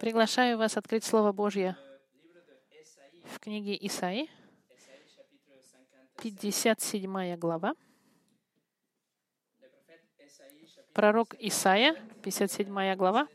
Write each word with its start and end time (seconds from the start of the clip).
Приглашаю 0.00 0.58
вас 0.58 0.76
открыть 0.76 1.04
Слово 1.04 1.32
Божье 1.32 1.76
в 3.24 3.38
книге 3.38 3.78
Исаи, 3.80 4.28
57 6.20 7.36
глава. 7.36 7.74
Пророк 10.92 11.34
Исаия, 11.38 11.94
57 12.22 12.94
глава. 12.96 13.28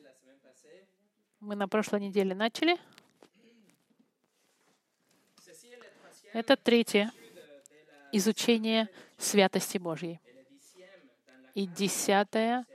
Мы 1.39 1.55
на 1.55 1.67
прошлой 1.67 2.01
неделе 2.01 2.35
начали. 2.35 2.77
Это 6.33 6.55
третье 6.55 7.11
изучение 8.11 8.89
святости 9.17 9.77
Божьей. 9.77 10.19
И 11.55 11.65
десятое 11.65 12.65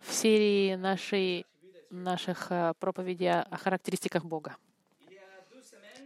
в 0.00 0.12
серии 0.12 0.74
нашей, 0.74 1.46
наших 1.90 2.50
э, 2.50 2.72
проповедей 2.78 3.40
о 3.40 3.56
характеристиках 3.56 4.24
Бога. 4.24 4.56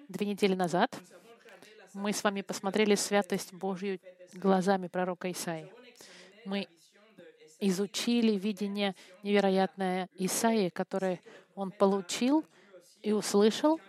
Две 0.09 0.26
недели 0.26 0.54
назад 0.54 0.95
мы 1.92 2.12
с 2.12 2.24
вами 2.24 2.42
посмотрели 2.42 2.95
святость 2.95 3.52
Божью 3.52 4.00
глазами 4.32 4.88
пророка 4.88 5.30
Исаи. 5.30 5.70
Мы 6.45 6.68
изучили 7.60 8.36
видение 8.36 8.95
невероятное 9.23 10.09
Исаии, 10.18 10.70
которое 10.70 11.20
он 11.54 11.70
получил 11.70 12.45
и 13.02 13.12
услышал, 13.12 13.80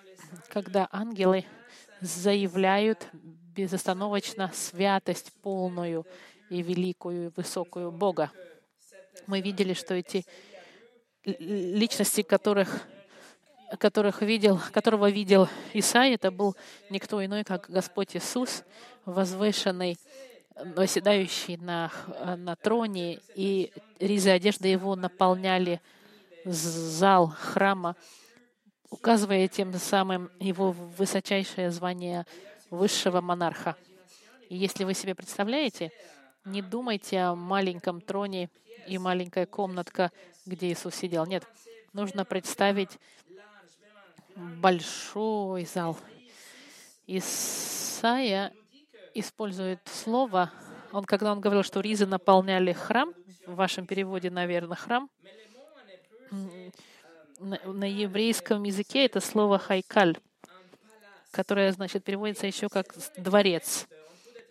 когда 0.49 0.87
ангелы 0.91 1.45
заявляют 2.01 3.07
безостановочно 3.13 4.51
святость 4.53 5.33
полную 5.41 6.05
и 6.49 6.61
великую, 6.61 7.27
и 7.27 7.31
высокую 7.35 7.91
Бога. 7.91 8.31
Мы 9.27 9.41
видели, 9.41 9.73
что 9.73 9.93
эти 9.95 10.25
личности, 11.25 12.21
которых, 12.21 12.81
которых 13.79 14.21
видел, 14.21 14.59
которого 14.71 15.09
видел 15.09 15.49
Исаия, 15.73 16.15
это 16.15 16.31
был 16.31 16.55
никто 16.89 17.23
иной, 17.23 17.43
как 17.43 17.69
Господь 17.69 18.15
Иисус, 18.15 18.63
возвышенный, 19.05 19.97
восседающий 20.55 21.57
на, 21.57 21.91
на 22.37 22.55
троне, 22.55 23.19
и 23.35 23.71
ризы 23.99 24.29
одежды 24.29 24.69
его 24.69 24.95
наполняли 24.95 25.81
зал 26.45 27.27
храма, 27.27 27.95
указывая 28.89 29.47
тем 29.47 29.73
самым 29.73 30.31
его 30.39 30.71
высочайшее 30.71 31.71
звание 31.71 32.25
высшего 32.69 33.19
монарха. 33.19 33.75
И 34.49 34.55
если 34.55 34.83
вы 34.83 34.93
себе 34.93 35.15
представляете, 35.15 35.91
не 36.45 36.61
думайте 36.61 37.19
о 37.19 37.35
маленьком 37.35 37.99
троне 37.99 38.49
и 38.87 38.97
маленькая 38.97 39.47
комнатка, 39.47 40.11
где 40.45 40.71
Иисус 40.71 40.95
сидел. 40.95 41.25
Нет, 41.25 41.43
нужно 41.93 42.25
представить 42.25 42.99
большой 44.35 45.65
зал. 45.65 45.97
Исайя 47.07 48.53
использует 49.13 49.79
слово, 49.85 50.51
он, 50.91 51.05
когда 51.05 51.31
он 51.31 51.39
говорил, 51.39 51.63
что 51.63 51.79
ризы 51.79 52.05
наполняли 52.05 52.73
храм, 52.73 53.13
в 53.45 53.55
вашем 53.55 53.85
переводе, 53.85 54.29
наверное, 54.29 54.75
храм, 54.75 55.09
на, 57.39 57.59
на 57.65 57.85
еврейском 57.85 58.63
языке 58.63 59.05
это 59.05 59.21
слово 59.21 59.59
хайкаль 59.59 60.17
которое, 61.35 61.71
значит, 61.73 62.03
переводится 62.03 62.47
еще 62.47 62.69
как 62.69 62.95
«дворец». 63.17 63.87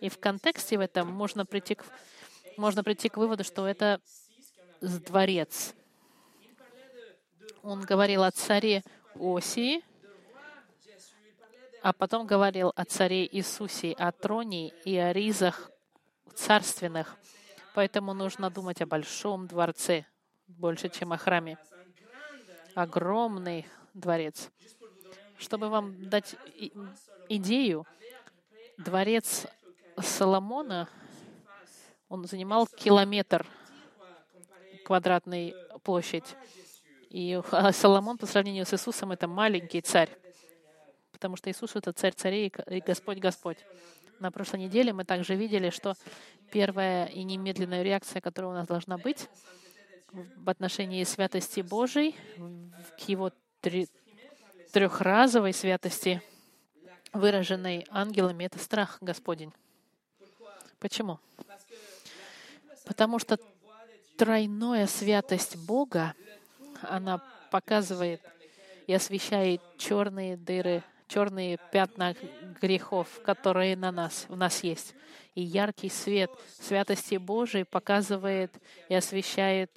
И 0.01 0.09
в 0.09 0.19
контексте 0.19 0.77
в 0.77 0.81
этом 0.81 1.11
можно 1.11 1.45
прийти 1.45 1.73
к, 1.75 1.83
можно 2.57 2.83
прийти 2.83 3.09
к 3.09 3.17
выводу, 3.17 3.43
что 3.43 3.67
это 3.67 3.99
дворец. 4.81 5.73
Он 7.65 7.81
говорил 7.81 8.23
о 8.23 8.29
царе 8.29 8.83
Осии, 9.15 9.83
а 11.81 11.93
потом 11.93 12.27
говорил 12.27 12.71
о 12.75 12.85
царе 12.85 13.25
Иисусе, 13.25 13.93
о 13.93 14.11
троне 14.11 14.69
и 14.85 14.95
о 14.97 15.11
ризах 15.11 15.71
царственных. 16.35 17.17
Поэтому 17.73 18.13
нужно 18.13 18.51
думать 18.51 18.83
о 18.83 18.85
большом 18.85 19.47
дворце, 19.47 20.05
больше, 20.47 20.89
чем 20.89 21.11
о 21.11 21.17
храме. 21.17 21.57
Огромный 22.75 23.65
дворец. 23.95 24.51
Чтобы 25.39 25.69
вам 25.69 26.07
дать 26.07 26.35
идею, 27.29 27.87
дворец 28.77 29.47
Соломона, 29.97 30.87
он 32.09 32.25
занимал 32.25 32.67
километр 32.67 33.43
квадратной 34.85 35.55
площадь. 35.81 36.35
И 37.15 37.41
Соломон 37.71 38.17
по 38.17 38.25
сравнению 38.25 38.65
с 38.65 38.73
Иисусом 38.73 39.13
это 39.13 39.25
маленький 39.25 39.79
царь, 39.79 40.09
потому 41.13 41.37
что 41.37 41.49
Иисус 41.49 41.73
это 41.77 41.93
царь 41.93 42.11
царей 42.11 42.51
и 42.69 42.81
Господь 42.81 43.19
Господь. 43.19 43.57
На 44.19 44.31
прошлой 44.31 44.59
неделе 44.59 44.91
мы 44.91 45.05
также 45.05 45.35
видели, 45.35 45.69
что 45.69 45.93
первая 46.51 47.05
и 47.05 47.23
немедленная 47.23 47.83
реакция, 47.83 48.19
которая 48.19 48.51
у 48.51 48.53
нас 48.53 48.67
должна 48.67 48.97
быть 48.97 49.29
в 50.11 50.49
отношении 50.49 51.01
святости 51.05 51.61
Божией, 51.61 52.17
к 52.99 53.07
Его 53.07 53.31
трехразовой 54.73 55.53
святости, 55.53 56.21
выраженной 57.13 57.85
ангелами, 57.91 58.43
это 58.43 58.59
страх 58.59 58.97
Господень. 58.99 59.53
Почему? 60.79 61.21
Потому 62.85 63.19
что 63.19 63.39
тройная 64.17 64.85
святость 64.85 65.55
Бога, 65.55 66.13
она 66.89 67.21
показывает 67.51 68.21
и 68.87 68.93
освещает 68.93 69.61
черные 69.77 70.37
дыры 70.37 70.83
черные 71.07 71.59
пятна 71.71 72.15
грехов, 72.61 73.21
которые 73.23 73.75
на 73.75 73.91
нас, 73.91 74.25
у 74.29 74.35
нас 74.35 74.63
есть. 74.63 74.95
И 75.35 75.41
яркий 75.41 75.89
свет 75.89 76.31
святости 76.59 77.15
Божией 77.15 77.65
показывает 77.65 78.51
и 78.87 78.95
освещает 78.95 79.69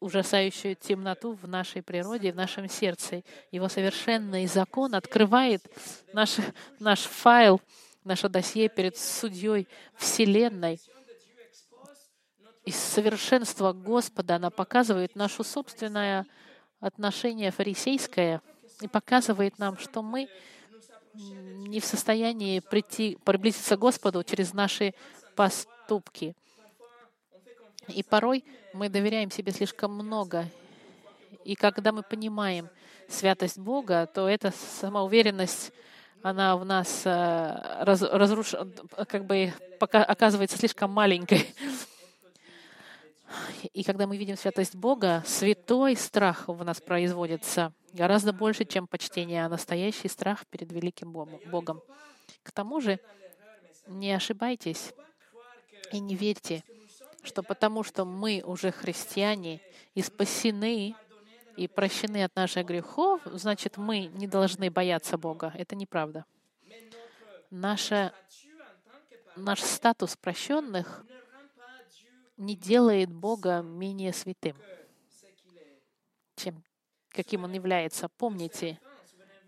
ужасающую 0.00 0.76
темноту 0.76 1.32
в 1.32 1.48
нашей 1.48 1.82
природе, 1.82 2.32
в 2.32 2.36
нашем 2.36 2.68
сердце. 2.68 3.22
Его 3.50 3.68
совершенный 3.68 4.46
закон 4.46 4.94
открывает 4.94 5.62
наш, 6.12 6.36
наш 6.78 7.00
файл, 7.00 7.60
наше 8.04 8.28
досье 8.28 8.68
перед 8.68 8.96
судьей 8.96 9.66
Вселенной. 9.96 10.78
И 12.64 12.70
совершенство 12.70 13.72
Господа, 13.72 14.36
она 14.36 14.50
показывает 14.50 15.16
наше 15.16 15.42
собственное 15.42 16.26
отношение 16.80 17.50
фарисейское 17.50 18.40
и 18.80 18.88
показывает 18.88 19.58
нам, 19.58 19.78
что 19.78 20.02
мы 20.02 20.28
не 21.14 21.80
в 21.80 21.84
состоянии 21.84 22.60
прийти, 22.60 23.18
приблизиться 23.24 23.76
к 23.76 23.80
Господу 23.80 24.22
через 24.22 24.52
наши 24.52 24.94
поступки. 25.34 26.36
И 27.88 28.02
порой 28.02 28.44
мы 28.72 28.88
доверяем 28.88 29.30
себе 29.30 29.52
слишком 29.52 29.92
много. 29.94 30.46
И 31.44 31.54
когда 31.54 31.92
мы 31.92 32.02
понимаем 32.02 32.68
святость 33.08 33.58
Бога, 33.58 34.06
то 34.06 34.28
эта 34.28 34.52
самоуверенность, 34.80 35.72
она 36.22 36.56
в 36.56 36.64
нас 36.64 37.02
э, 37.04 37.84
раз, 37.84 38.02
разруш... 38.02 38.54
как 39.08 39.24
бы 39.24 39.52
пока 39.78 40.04
оказывается 40.04 40.58
слишком 40.58 40.90
маленькой. 40.90 41.46
И 43.72 43.82
когда 43.82 44.06
мы 44.06 44.16
видим 44.16 44.36
святость 44.36 44.74
Бога, 44.74 45.22
святой 45.26 45.96
страх 45.96 46.48
в 46.48 46.64
нас 46.64 46.80
производится 46.80 47.72
гораздо 47.92 48.32
больше, 48.32 48.64
чем 48.64 48.86
почтение, 48.86 49.44
а 49.44 49.48
настоящий 49.48 50.08
страх 50.08 50.46
перед 50.46 50.72
великим 50.72 51.12
Богом. 51.12 51.82
К 52.42 52.52
тому 52.52 52.80
же, 52.80 52.98
не 53.86 54.12
ошибайтесь 54.12 54.92
и 55.92 56.00
не 56.00 56.14
верьте, 56.14 56.62
что 57.22 57.42
потому 57.42 57.82
что 57.82 58.04
мы 58.04 58.42
уже 58.44 58.70
христиане 58.70 59.60
и 59.94 60.02
спасены 60.02 60.94
и 61.56 61.66
прощены 61.66 62.22
от 62.22 62.36
наших 62.36 62.66
грехов, 62.66 63.20
значит, 63.24 63.76
мы 63.76 64.06
не 64.06 64.28
должны 64.28 64.70
бояться 64.70 65.18
Бога. 65.18 65.52
Это 65.56 65.74
неправда. 65.74 66.24
Наша, 67.50 68.12
наш 69.34 69.60
статус 69.62 70.16
прощенных 70.16 71.04
не 72.38 72.56
делает 72.56 73.12
Бога 73.12 73.60
менее 73.62 74.12
святым, 74.12 74.56
чем 76.36 76.62
каким 77.10 77.44
он 77.44 77.52
является. 77.52 78.08
Помните, 78.08 78.78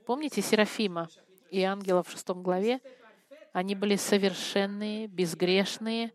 помните 0.04 0.42
Серафима 0.42 1.08
и 1.50 1.62
ангелов 1.62 2.08
в 2.08 2.10
шестом 2.10 2.42
главе? 2.42 2.81
Они 3.52 3.75
были 3.75 3.96
совершенные, 3.96 5.06
безгрешные 5.06 6.12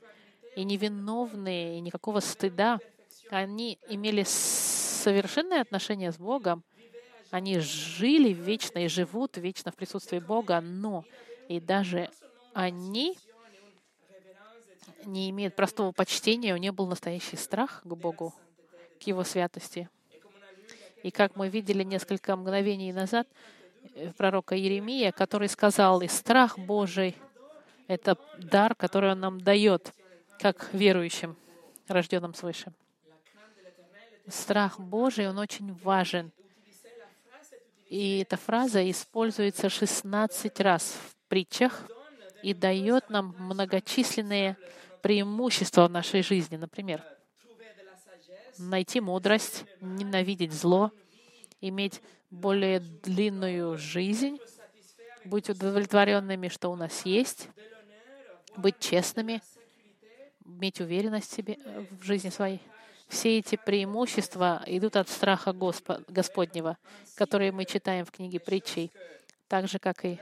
и 0.55 0.63
невиновные, 0.63 1.77
и 1.77 1.81
никакого 1.81 2.19
стыда. 2.19 2.79
Они 3.29 3.79
имели 3.89 4.23
совершенное 4.23 5.61
отношение 5.61 6.11
с 6.11 6.17
Богом. 6.17 6.63
Они 7.31 7.59
жили 7.59 8.33
вечно 8.33 8.79
и 8.79 8.87
живут 8.87 9.37
вечно 9.37 9.71
в 9.71 9.75
присутствии 9.75 10.19
Бога, 10.19 10.61
но 10.61 11.03
и 11.47 11.59
даже 11.59 12.09
они 12.53 13.17
не 15.05 15.29
имеет 15.29 15.55
простого 15.55 15.91
почтения, 15.91 16.53
у 16.53 16.57
нее 16.57 16.71
был 16.71 16.87
настоящий 16.87 17.37
страх 17.37 17.81
к 17.83 17.93
Богу, 17.93 18.33
к 18.99 19.03
Его 19.03 19.23
святости. 19.23 19.89
И 21.03 21.11
как 21.11 21.35
мы 21.35 21.49
видели 21.49 21.83
несколько 21.83 22.35
мгновений 22.35 22.91
назад, 22.91 23.27
э, 23.93 24.11
пророка 24.17 24.57
Иеремия, 24.57 25.11
который 25.11 25.49
сказал, 25.49 26.01
и 26.01 26.07
страх 26.07 26.57
Божий— 26.57 27.15
это 27.87 28.17
дар, 28.39 28.73
который 28.75 29.11
Он 29.11 29.19
нам 29.19 29.41
дает, 29.41 29.93
как 30.39 30.73
верующим, 30.73 31.35
рожденным 31.87 32.33
свыше. 32.33 32.73
Страх 34.27 34.79
Божий, 34.79 35.29
он 35.29 35.37
очень 35.37 35.73
важен. 35.75 36.31
И 37.87 38.19
эта 38.19 38.37
фраза 38.37 38.89
используется 38.89 39.69
16 39.69 40.59
раз 40.59 40.97
в 40.97 41.29
притчах 41.29 41.83
и 42.41 42.53
дает 42.53 43.09
нам 43.09 43.35
многочисленные 43.37 44.57
преимущества 45.05 45.87
в 45.87 45.91
нашей 45.91 46.23
жизни. 46.23 46.55
Например, 46.55 47.03
найти 48.57 48.99
мудрость, 48.99 49.63
ненавидеть 49.79 50.51
зло, 50.51 50.91
иметь 51.61 52.01
более 52.31 52.79
длинную 52.79 53.77
жизнь, 53.77 54.39
быть 55.23 55.47
удовлетворенными, 55.47 56.47
что 56.47 56.71
у 56.71 56.75
нас 56.75 57.05
есть, 57.05 57.49
быть 58.57 58.79
честными, 58.79 59.43
иметь 60.43 60.81
уверенность 60.81 61.31
в 61.31 61.35
себе 61.35 61.59
в 61.91 62.03
жизни 62.03 62.31
своей. 62.31 62.61
Все 63.07 63.37
эти 63.37 63.59
преимущества 63.63 64.63
идут 64.65 64.95
от 64.95 65.07
страха 65.07 65.51
Госпо- 65.51 66.03
Господнего, 66.07 66.79
которые 67.13 67.51
мы 67.51 67.65
читаем 67.65 68.05
в 68.05 68.11
книге 68.11 68.39
притчей, 68.39 68.91
так 69.47 69.67
же, 69.67 69.77
как 69.77 70.03
и 70.03 70.19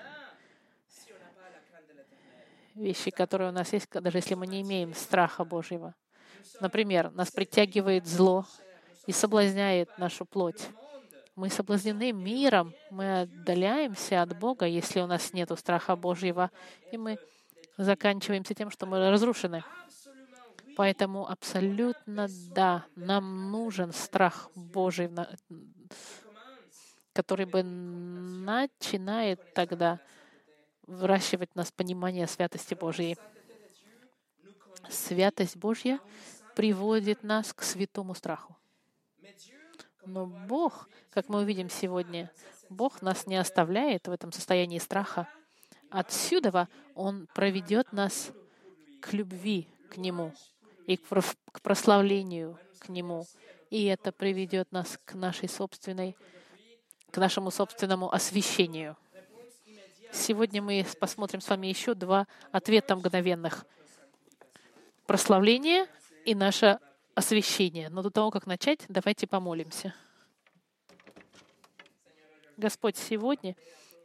вещи, 2.76 3.12
которые 3.12 3.50
у 3.50 3.54
нас 3.54 3.74
есть, 3.74 3.90
даже 3.90 4.18
если 4.18 4.36
мы 4.36 4.48
не 4.48 4.62
имеем 4.62 4.94
страха 4.94 5.44
Божьего. 5.44 5.96
Например, 6.60 7.12
нас 7.12 7.32
притягивает 7.32 8.06
зло 8.06 8.46
и 9.06 9.12
соблазняет 9.12 9.98
нашу 9.98 10.26
плоть. 10.26 10.68
Мы 11.36 11.50
соблазнены 11.50 12.12
миром, 12.12 12.74
мы 12.92 13.22
отдаляемся 13.22 14.22
от 14.22 14.38
Бога, 14.38 14.66
если 14.66 15.02
у 15.02 15.08
нас 15.08 15.34
нет 15.34 15.52
страха 15.58 15.96
Божьего, 15.96 16.52
и 16.92 16.98
мы 16.98 17.18
заканчиваемся 17.78 18.54
тем, 18.54 18.70
что 18.70 18.86
мы 18.86 19.10
разрушены. 19.10 19.64
Поэтому 20.76 21.30
абсолютно 21.30 22.28
да, 22.50 22.86
нам 22.96 23.52
нужен 23.52 23.92
страх 23.94 24.50
Божий, 24.56 25.10
который 27.14 27.46
бы 27.46 27.64
начинает 27.64 29.54
тогда 29.54 30.00
выращивать 30.88 31.52
в 31.52 31.56
нас 31.56 31.72
понимание 31.72 32.28
святости 32.28 32.74
Божьей. 32.74 33.18
Святость 34.90 35.58
Божья 35.58 36.00
приводит 36.56 37.24
нас 37.24 37.54
к 37.54 37.64
святому 37.64 38.16
страху. 38.16 38.56
Но 40.06 40.26
Бог, 40.26 40.90
как 41.12 41.30
мы 41.30 41.42
увидим 41.42 41.70
сегодня, 41.70 42.32
Бог 42.70 43.02
нас 43.02 43.26
не 43.28 43.38
оставляет 43.38 44.08
в 44.08 44.12
этом 44.12 44.32
состоянии 44.32 44.80
страха. 44.80 45.28
Отсюда 45.90 46.68
Он 46.96 47.28
проведет 47.34 47.94
нас 47.94 48.32
к 49.02 49.14
любви 49.14 49.68
к 49.90 49.98
Нему 49.98 50.34
и 50.88 50.98
к 50.98 51.62
прославлению 51.62 52.60
к 52.80 52.90
Нему. 52.90 53.26
И 53.70 53.86
это 53.86 54.12
приведет 54.12 54.72
нас 54.72 55.00
к 55.06 55.14
нашей 55.14 55.48
собственной, 55.48 56.16
к 57.12 57.18
нашему 57.18 57.52
собственному 57.52 58.14
освящению. 58.14 58.98
Сегодня 60.14 60.62
мы 60.62 60.86
посмотрим 61.00 61.42
с 61.42 61.50
вами 61.50 61.66
еще 61.66 61.96
два 61.96 62.28
ответа 62.52 62.96
мгновенных. 62.96 63.66
Прославление 65.08 65.88
и 66.24 66.36
наше 66.36 66.78
освящение. 67.16 67.90
Но 67.90 68.04
до 68.04 68.12
того, 68.12 68.30
как 68.30 68.46
начать, 68.46 68.86
давайте 68.88 69.26
помолимся. 69.26 69.96
Господь, 72.58 72.96
сегодня, 72.96 73.56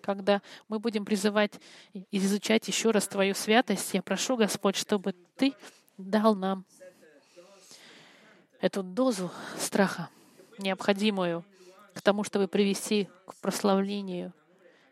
когда 0.01 0.41
мы 0.69 0.79
будем 0.79 1.05
призывать 1.05 1.61
и 1.93 2.07
изучать 2.11 2.67
еще 2.69 2.91
раз 2.91 3.07
Твою 3.07 3.35
святость, 3.35 3.93
я 3.93 4.01
прошу, 4.01 4.39
Господь, 4.39 4.77
чтобы 4.77 5.15
Ты 5.37 5.55
дал 5.99 6.35
нам 6.35 6.65
эту 8.63 8.83
дозу 8.83 9.31
страха, 9.59 10.09
необходимую 10.57 11.45
к 11.93 12.01
тому, 12.01 12.25
чтобы 12.25 12.49
привести 12.49 13.11
к 13.27 13.35
прославлению 13.37 14.33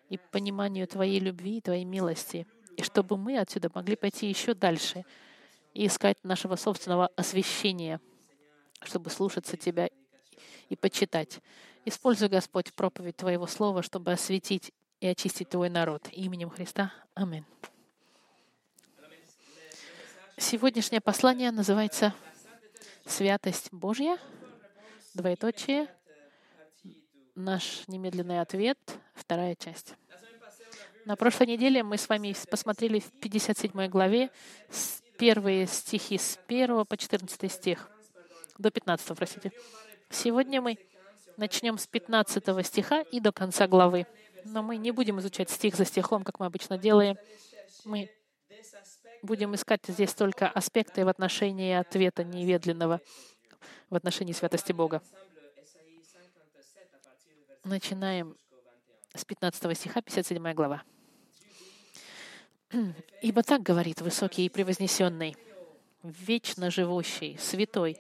и 0.09 0.19
пониманию 0.19 0.87
Твоей 0.87 1.21
любви 1.21 1.59
и 1.59 1.61
Твоей 1.61 1.85
милости, 1.85 2.47
и 2.77 2.83
чтобы 2.83 3.17
мы 3.17 3.39
отсюда 3.39 3.71
могли 3.75 3.97
пойти 3.97 4.29
еще 4.29 4.55
дальше 4.55 5.05
и 5.75 5.87
искать 5.87 6.23
нашего 6.23 6.57
собственного 6.57 7.09
освящения, 7.17 8.01
чтобы 8.83 9.11
слушаться 9.11 9.57
Тебя 9.57 9.89
и 10.69 10.77
почитать. 10.77 11.41
Используй, 11.85 12.29
Господь, 12.29 12.73
проповедь 12.75 13.17
Твоего 13.17 13.47
Слова, 13.47 13.83
чтобы 13.83 14.13
осветить 14.13 14.73
и 15.01 15.07
очистить 15.07 15.49
Твой 15.49 15.71
народ. 15.71 16.09
Именем 16.13 16.51
Христа. 16.51 16.93
Аминь. 17.15 17.45
Сегодняшнее 20.39 21.01
послание 21.01 21.51
называется 21.51 22.15
«Святость 23.07 23.73
Божья», 23.73 24.19
двоеточие, 25.15 25.89
наш 27.35 27.89
немедленный 27.89 28.41
ответ, 28.41 28.79
вторая 29.17 29.55
часть. 29.57 29.95
На 31.05 31.17
прошлой 31.17 31.47
неделе 31.47 31.83
мы 31.83 31.99
с 31.99 32.09
вами 32.09 32.35
посмотрели 32.51 33.01
в 33.01 33.11
57 33.21 33.89
главе 33.89 34.31
первые 35.19 35.67
стихи 35.67 36.19
с 36.19 36.39
1 36.47 36.85
по 36.85 36.97
14 36.97 37.53
стих, 37.53 37.91
до 38.59 38.71
15, 38.71 39.17
простите. 39.17 39.53
Сегодня 40.11 40.61
мы 40.61 40.79
начнем 41.37 41.79
с 41.79 41.87
15 41.87 42.67
стиха 42.67 43.03
и 43.03 43.21
до 43.21 43.33
конца 43.33 43.67
главы. 43.67 44.07
Но 44.45 44.63
мы 44.63 44.77
не 44.77 44.91
будем 44.93 45.19
изучать 45.21 45.51
стих 45.51 45.75
за 45.75 45.85
стихом, 45.85 46.23
как 46.23 46.39
мы 46.39 46.47
обычно 46.47 46.79
делаем. 46.79 47.17
Мы 47.85 48.11
будем 49.23 49.55
искать 49.55 49.83
здесь 49.89 50.15
только 50.15 50.49
аспекты 50.49 51.05
в 51.05 51.09
отношении 51.09 51.75
ответа 51.75 52.25
неведленного 52.25 53.01
в 53.91 53.95
отношении 53.95 54.33
святости 54.33 54.73
Бога. 54.73 55.03
Начинаем 57.65 58.37
с 59.17 59.25
15 59.25 59.77
стиха, 59.77 60.03
57 60.03 60.53
глава. 60.53 60.83
«Ибо 63.23 63.43
так 63.43 63.63
говорит 63.63 64.01
высокий 64.01 64.45
и 64.45 64.49
превознесенный, 64.49 65.37
вечно 66.03 66.71
живущий, 66.71 67.37
святой, 67.39 67.99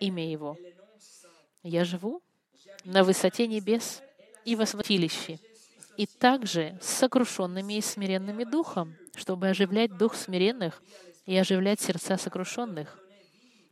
имя 0.00 0.30
Его. 0.30 0.56
Я 1.62 1.84
живу 1.84 2.22
на 2.84 3.02
высоте 3.02 3.46
небес 3.46 4.02
и 4.44 4.56
во 4.56 4.66
святилище, 4.66 5.38
и 5.96 6.06
также 6.06 6.78
с 6.82 6.88
сокрушенными 6.88 7.74
и 7.74 7.80
смиренными 7.80 8.44
духом, 8.44 8.94
чтобы 9.14 9.48
оживлять 9.48 9.96
дух 9.96 10.14
смиренных 10.14 10.82
и 11.24 11.36
оживлять 11.36 11.80
сердца 11.80 12.16
сокрушенных. 12.16 12.98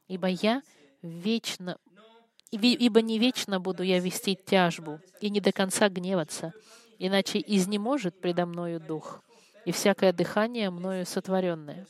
Ибо 0.08 0.28
я 0.28 0.62
вечно, 1.02 1.78
ибо 2.52 3.00
не 3.00 3.18
вечно 3.18 3.60
буду 3.60 3.82
я 3.82 3.98
вести 3.98 4.36
тяжбу 4.36 5.00
и 5.20 5.30
не 5.30 5.40
до 5.40 5.52
конца 5.52 5.88
гневаться, 5.88 6.52
иначе 6.98 7.42
изнеможет 7.44 8.20
предо 8.20 8.46
мною 8.46 8.78
дух 8.78 9.22
и 9.64 9.72
всякое 9.72 10.12
дыхание 10.12 10.70
мною 10.70 11.06
сотворенное. 11.06 11.86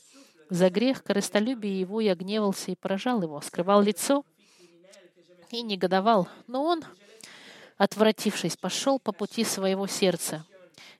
За 0.50 0.70
грех 0.70 1.02
корыстолюбия 1.02 1.72
его 1.72 2.00
я 2.00 2.14
гневался 2.14 2.70
и 2.70 2.76
поражал 2.76 3.22
его, 3.22 3.40
скрывал 3.40 3.82
лицо 3.82 4.24
и 5.50 5.62
негодовал. 5.62 6.28
Но 6.46 6.62
он, 6.64 6.84
отвратившись, 7.76 8.56
пошел 8.56 8.98
по 8.98 9.12
пути 9.12 9.44
своего 9.44 9.86
сердца. 9.86 10.44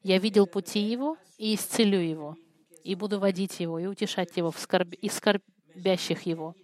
Я 0.02 0.18
видел 0.18 0.46
пути 0.46 0.80
его 0.80 1.16
и 1.38 1.54
исцелю 1.54 2.00
его, 2.00 2.36
и 2.82 2.94
буду 2.94 3.20
водить 3.20 3.60
его 3.60 3.78
и 3.78 3.86
утешать 3.86 4.36
его 4.36 4.50
в 4.50 4.58
скорбящих 4.58 6.22
его. 6.22 6.54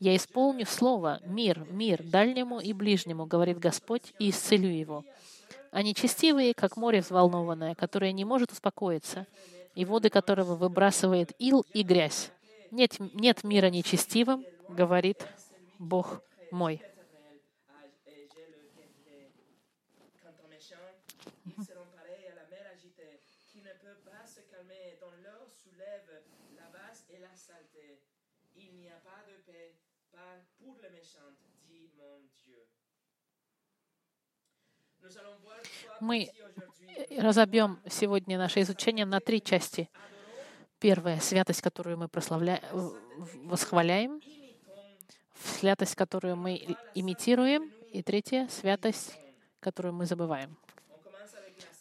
Я 0.00 0.16
исполню 0.16 0.64
слово 0.64 1.20
«мир, 1.26 1.66
мир 1.70 2.02
дальнему 2.02 2.58
и 2.58 2.72
ближнему», 2.72 3.26
говорит 3.26 3.58
Господь, 3.58 4.14
и 4.18 4.30
исцелю 4.30 4.70
его. 4.70 5.04
Они 5.72 5.94
честивые, 5.94 6.54
как 6.54 6.78
море 6.78 7.02
взволнованное, 7.02 7.74
которое 7.74 8.10
не 8.12 8.24
может 8.24 8.50
успокоиться, 8.50 9.26
и 9.74 9.84
воды 9.84 10.08
которого 10.08 10.56
выбрасывает 10.56 11.32
ил 11.38 11.66
и 11.74 11.82
грязь. 11.82 12.30
Нет, 12.70 12.96
нет 12.98 13.44
мира 13.44 13.68
нечестивым, 13.68 14.46
говорит 14.70 15.26
Бог 15.78 16.22
мой. 16.50 16.80
Мы 36.00 36.30
разобьем 37.18 37.78
сегодня 37.88 38.38
наше 38.38 38.60
изучение 38.62 39.06
на 39.06 39.20
три 39.20 39.42
части. 39.42 39.90
Первая— 40.78 41.20
святость, 41.20 41.62
которую 41.62 41.98
мы 41.98 42.08
прославляем, 42.08 42.62
восхваляем. 43.44 44.20
Святость, 45.58 45.94
которую 45.94 46.36
мы 46.36 46.76
имитируем. 46.94 47.70
И 47.92 48.02
третья— 48.02 48.48
святость, 48.50 49.18
которую 49.60 49.94
мы 49.94 50.06
забываем. 50.06 50.56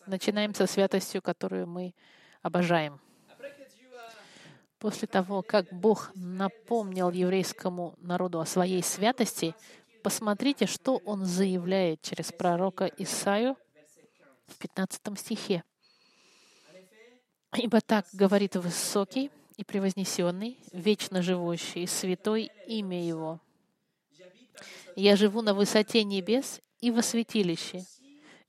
Начинаем 0.05 0.53
со 0.53 0.65
святостью, 0.65 1.21
которую 1.21 1.67
мы 1.67 1.93
обожаем. 2.41 2.99
После 4.79 5.07
того, 5.07 5.41
как 5.41 5.71
Бог 5.71 6.11
напомнил 6.15 7.11
еврейскому 7.11 7.95
народу 7.99 8.39
о 8.39 8.45
своей 8.45 8.81
святости, 8.81 9.53
посмотрите, 10.01 10.65
что 10.65 10.97
Он 11.05 11.25
заявляет 11.25 12.01
через 12.01 12.31
пророка 12.31 12.85
Исаию 12.97 13.55
в 14.47 14.57
15 14.57 15.19
стихе. 15.19 15.63
«Ибо 17.55 17.81
так 17.81 18.05
говорит 18.13 18.55
высокий 18.55 19.31
и 19.57 19.63
превознесенный, 19.63 20.57
вечно 20.71 21.21
живущий, 21.21 21.85
святой 21.87 22.51
имя 22.67 23.05
Его. 23.05 23.41
Я 24.95 25.15
живу 25.15 25.41
на 25.41 25.53
высоте 25.53 26.03
небес 26.03 26.61
и 26.81 26.91
во 26.91 27.01
святилище, 27.01 27.85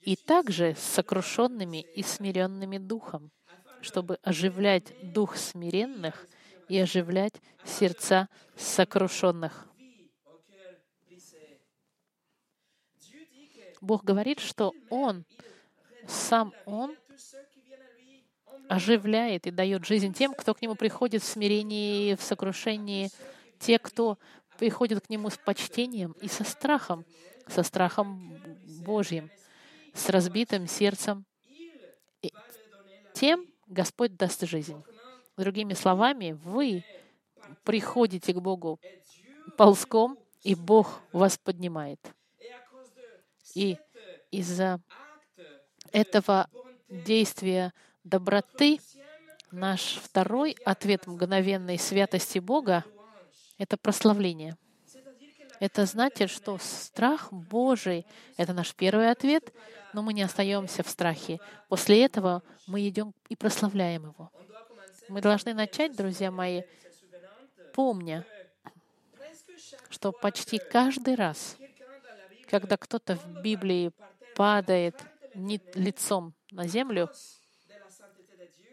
и 0.02 0.16
также 0.16 0.75
с 0.75 0.83
сокрушенными 0.83 1.87
и 1.95 2.02
смиренными 2.02 2.78
духом, 2.78 3.30
чтобы 3.80 4.19
оживлять 4.23 4.92
дух 5.02 5.37
смиренных 5.37 6.26
и 6.69 6.78
оживлять 6.78 7.35
сердца 7.64 8.28
сокрушенных. 8.57 9.69
Бог 13.80 14.04
говорит, 14.04 14.40
что 14.40 14.72
Он, 14.90 15.25
сам 16.06 16.52
Он, 16.66 16.96
оживляет 18.68 19.46
и 19.46 19.50
дает 19.50 19.84
жизнь 19.84 20.12
тем, 20.12 20.32
кто 20.32 20.54
к 20.54 20.62
Нему 20.62 20.76
приходит 20.76 21.22
в 21.22 21.26
смирении, 21.26 22.14
в 22.14 22.22
сокрушении, 22.22 23.10
те, 23.58 23.78
кто 23.78 24.16
приходит 24.58 25.04
к 25.04 25.10
Нему 25.10 25.28
с 25.30 25.37
почтением 25.37 26.12
и 26.20 26.28
со 26.28 26.44
страхом, 26.44 27.04
со 27.49 27.62
страхом 27.62 28.38
Божьим, 28.84 29.30
с 29.92 30.08
разбитым 30.08 30.68
сердцем. 30.68 31.25
И 32.22 32.32
тем 33.12 33.46
Господь 33.66 34.16
даст 34.16 34.46
жизнь. 34.46 34.82
Другими 35.37 35.75
словами, 35.75 36.38
вы 36.44 36.84
приходите 37.64 38.32
к 38.32 38.40
Богу 38.40 38.78
ползком, 39.56 40.18
и 40.42 40.54
Бог 40.54 41.00
вас 41.12 41.38
поднимает. 41.38 41.99
И 43.54 43.78
из-за 44.30 44.80
этого 45.92 46.49
действия 46.88 47.73
доброты 48.04 48.80
наш 49.50 49.97
второй 50.02 50.57
ответ 50.64 51.07
мгновенной 51.07 51.78
святости 51.78 52.38
Бога— 52.38 52.85
это 53.59 53.76
прославление. 53.76 54.57
Это 55.59 55.85
значит, 55.85 56.30
что 56.30 56.57
страх 56.59 57.30
Божий— 57.33 58.07
это 58.38 58.54
наш 58.54 58.75
первый 58.75 59.11
ответ, 59.11 59.52
но 59.92 60.02
мы 60.02 60.14
не 60.14 60.23
остаемся 60.23 60.83
в 60.83 60.88
страхе. 60.88 61.38
После 61.69 62.02
этого 62.04 62.42
мы 62.66 62.88
идем 62.88 63.12
и 63.28 63.37
прославляем 63.37 64.04
Его. 64.04 64.30
Мы 65.09 65.21
должны 65.21 65.52
начать, 65.52 65.95
друзья 65.95 66.30
мои, 66.30 66.62
помня, 67.75 68.25
что 69.90 70.12
почти 70.12 70.59
каждый 70.59 71.14
раз, 71.14 71.57
когда 72.50 72.76
кто-то 72.76 73.16
в 73.16 73.42
Библии 73.42 73.92
падает 74.35 75.00
лицом 75.35 76.35
на 76.50 76.66
землю, 76.66 77.09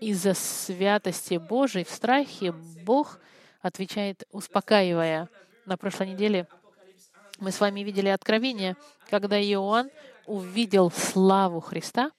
из-за 0.01 0.33
святости 0.33 1.35
Божией 1.35 1.85
в 1.85 1.89
страхе 1.89 2.51
Бог 2.51 3.19
отвечает, 3.61 4.23
успокаивая. 4.31 5.29
На 5.65 5.77
прошлой 5.77 6.07
неделе 6.07 6.47
мы 7.39 7.51
с 7.51 7.59
вами 7.59 7.81
видели 7.81 8.09
откровение, 8.09 8.75
когда 9.09 9.39
Иоанн 9.39 9.89
увидел 10.25 10.91
славу 10.91 11.59
Христа, 11.59 12.11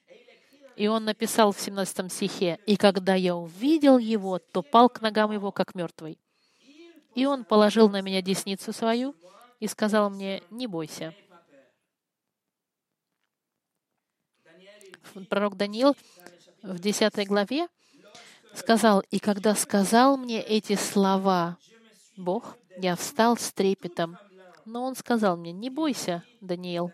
и 0.75 0.87
он 0.87 1.03
написал 1.03 1.51
в 1.51 1.59
17 1.59 2.11
стихе, 2.11 2.59
«И 2.65 2.77
когда 2.77 3.15
я 3.15 3.35
увидел 3.35 3.97
его, 3.97 4.39
то 4.39 4.61
пал 4.61 4.89
к 4.89 5.01
ногам 5.01 5.31
его, 5.31 5.51
как 5.51 5.75
мертвый. 5.75 6.17
И 7.15 7.25
он 7.25 7.43
положил 7.43 7.89
на 7.89 8.01
меня 8.01 8.21
десницу 8.21 8.71
свою 8.71 9.13
и 9.59 9.67
сказал 9.67 10.09
мне, 10.09 10.41
не 10.49 10.67
бойся». 10.67 11.13
Пророк 15.29 15.55
Даниил 15.55 15.95
в 16.61 16.79
10 16.79 17.27
главе 17.27 17.67
сказал, 18.53 19.01
«И 19.11 19.19
когда 19.19 19.55
сказал 19.55 20.17
мне 20.17 20.41
эти 20.41 20.75
слова 20.75 21.57
Бог, 22.17 22.57
я 22.77 22.95
встал 22.95 23.37
с 23.37 23.51
трепетом 23.51 24.17
но 24.69 24.83
он 24.83 24.95
сказал 24.95 25.35
мне, 25.35 25.51
не 25.51 25.69
бойся, 25.69 26.23
Даниил. 26.41 26.91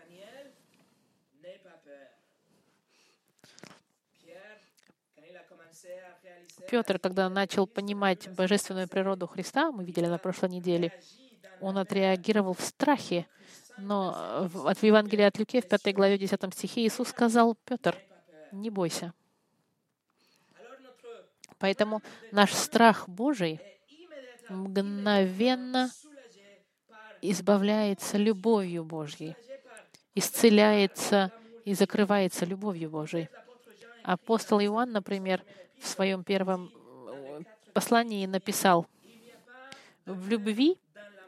Петр, 6.68 6.98
когда 6.98 7.28
начал 7.28 7.66
понимать 7.68 8.28
божественную 8.34 8.88
природу 8.88 9.28
Христа, 9.28 9.70
мы 9.70 9.84
видели 9.84 10.06
на 10.06 10.18
прошлой 10.18 10.48
неделе, 10.48 10.92
он 11.60 11.78
отреагировал 11.78 12.54
в 12.54 12.60
страхе. 12.60 13.26
Но 13.78 14.48
от 14.64 14.82
Евангелия 14.82 15.28
от 15.28 15.38
Люке 15.38 15.60
в 15.60 15.68
5 15.68 15.94
главе 15.94 16.18
10 16.18 16.54
стихе 16.54 16.86
Иисус 16.86 17.08
сказал, 17.08 17.56
Петр, 17.64 17.96
не 18.52 18.70
бойся. 18.70 19.12
Поэтому 21.58 22.02
наш 22.32 22.52
страх 22.52 23.08
Божий 23.08 23.60
мгновенно 24.48 25.90
избавляется 27.22 28.18
любовью 28.18 28.84
Божьей, 28.84 29.36
исцеляется 30.14 31.32
и 31.64 31.74
закрывается 31.74 32.44
любовью 32.44 32.90
Божьей. 32.90 33.28
Апостол 34.02 34.60
Иоанн, 34.60 34.92
например, 34.92 35.42
в 35.80 35.86
своем 35.86 36.22
первом 36.22 36.70
э, 37.08 37.42
послании 37.72 38.24
написал, 38.26 38.86
«В 40.04 40.28
любви 40.28 40.78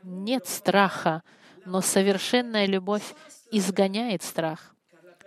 нет 0.04 0.46
страха, 0.46 1.22
но 1.68 1.80
совершенная 1.82 2.66
любовь 2.66 3.14
изгоняет 3.50 4.22
страх, 4.22 4.74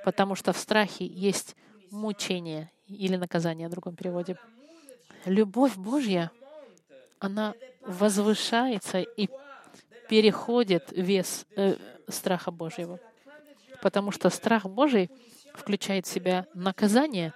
потому 0.03 0.35
что 0.35 0.53
в 0.53 0.57
страхе 0.57 1.05
есть 1.05 1.55
мучение 1.91 2.71
или 2.87 3.15
наказание 3.15 3.67
в 3.67 3.71
другом 3.71 3.95
переводе. 3.95 4.37
Любовь 5.25 5.75
Божья, 5.75 6.31
она 7.19 7.53
возвышается 7.81 9.01
и 9.01 9.29
переходит 10.09 10.91
вес 10.91 11.45
э, 11.55 11.75
страха 12.07 12.51
Божьего. 12.51 12.99
Потому 13.81 14.11
что 14.11 14.29
страх 14.29 14.65
Божий 14.65 15.09
включает 15.53 16.05
в 16.05 16.09
себя 16.09 16.47
наказание, 16.53 17.33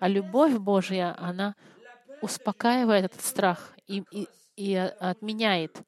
а 0.00 0.08
любовь 0.08 0.54
Божья, 0.54 1.16
она 1.18 1.54
успокаивает 2.22 3.04
этот 3.04 3.24
страх 3.24 3.72
и, 3.86 4.02
и, 4.10 4.28
и 4.56 4.74
отменяет. 4.74 5.80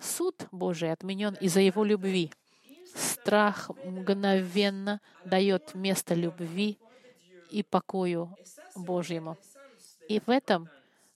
Суд 0.00 0.46
Божий 0.52 0.92
отменен 0.92 1.34
из-за 1.40 1.60
его 1.60 1.84
любви. 1.84 2.30
Страх 2.94 3.70
мгновенно 3.84 5.00
дает 5.24 5.74
место 5.74 6.14
любви 6.14 6.78
и 7.50 7.62
покою 7.62 8.34
Божьему. 8.74 9.36
И 10.08 10.20
в 10.20 10.30
этом 10.30 10.68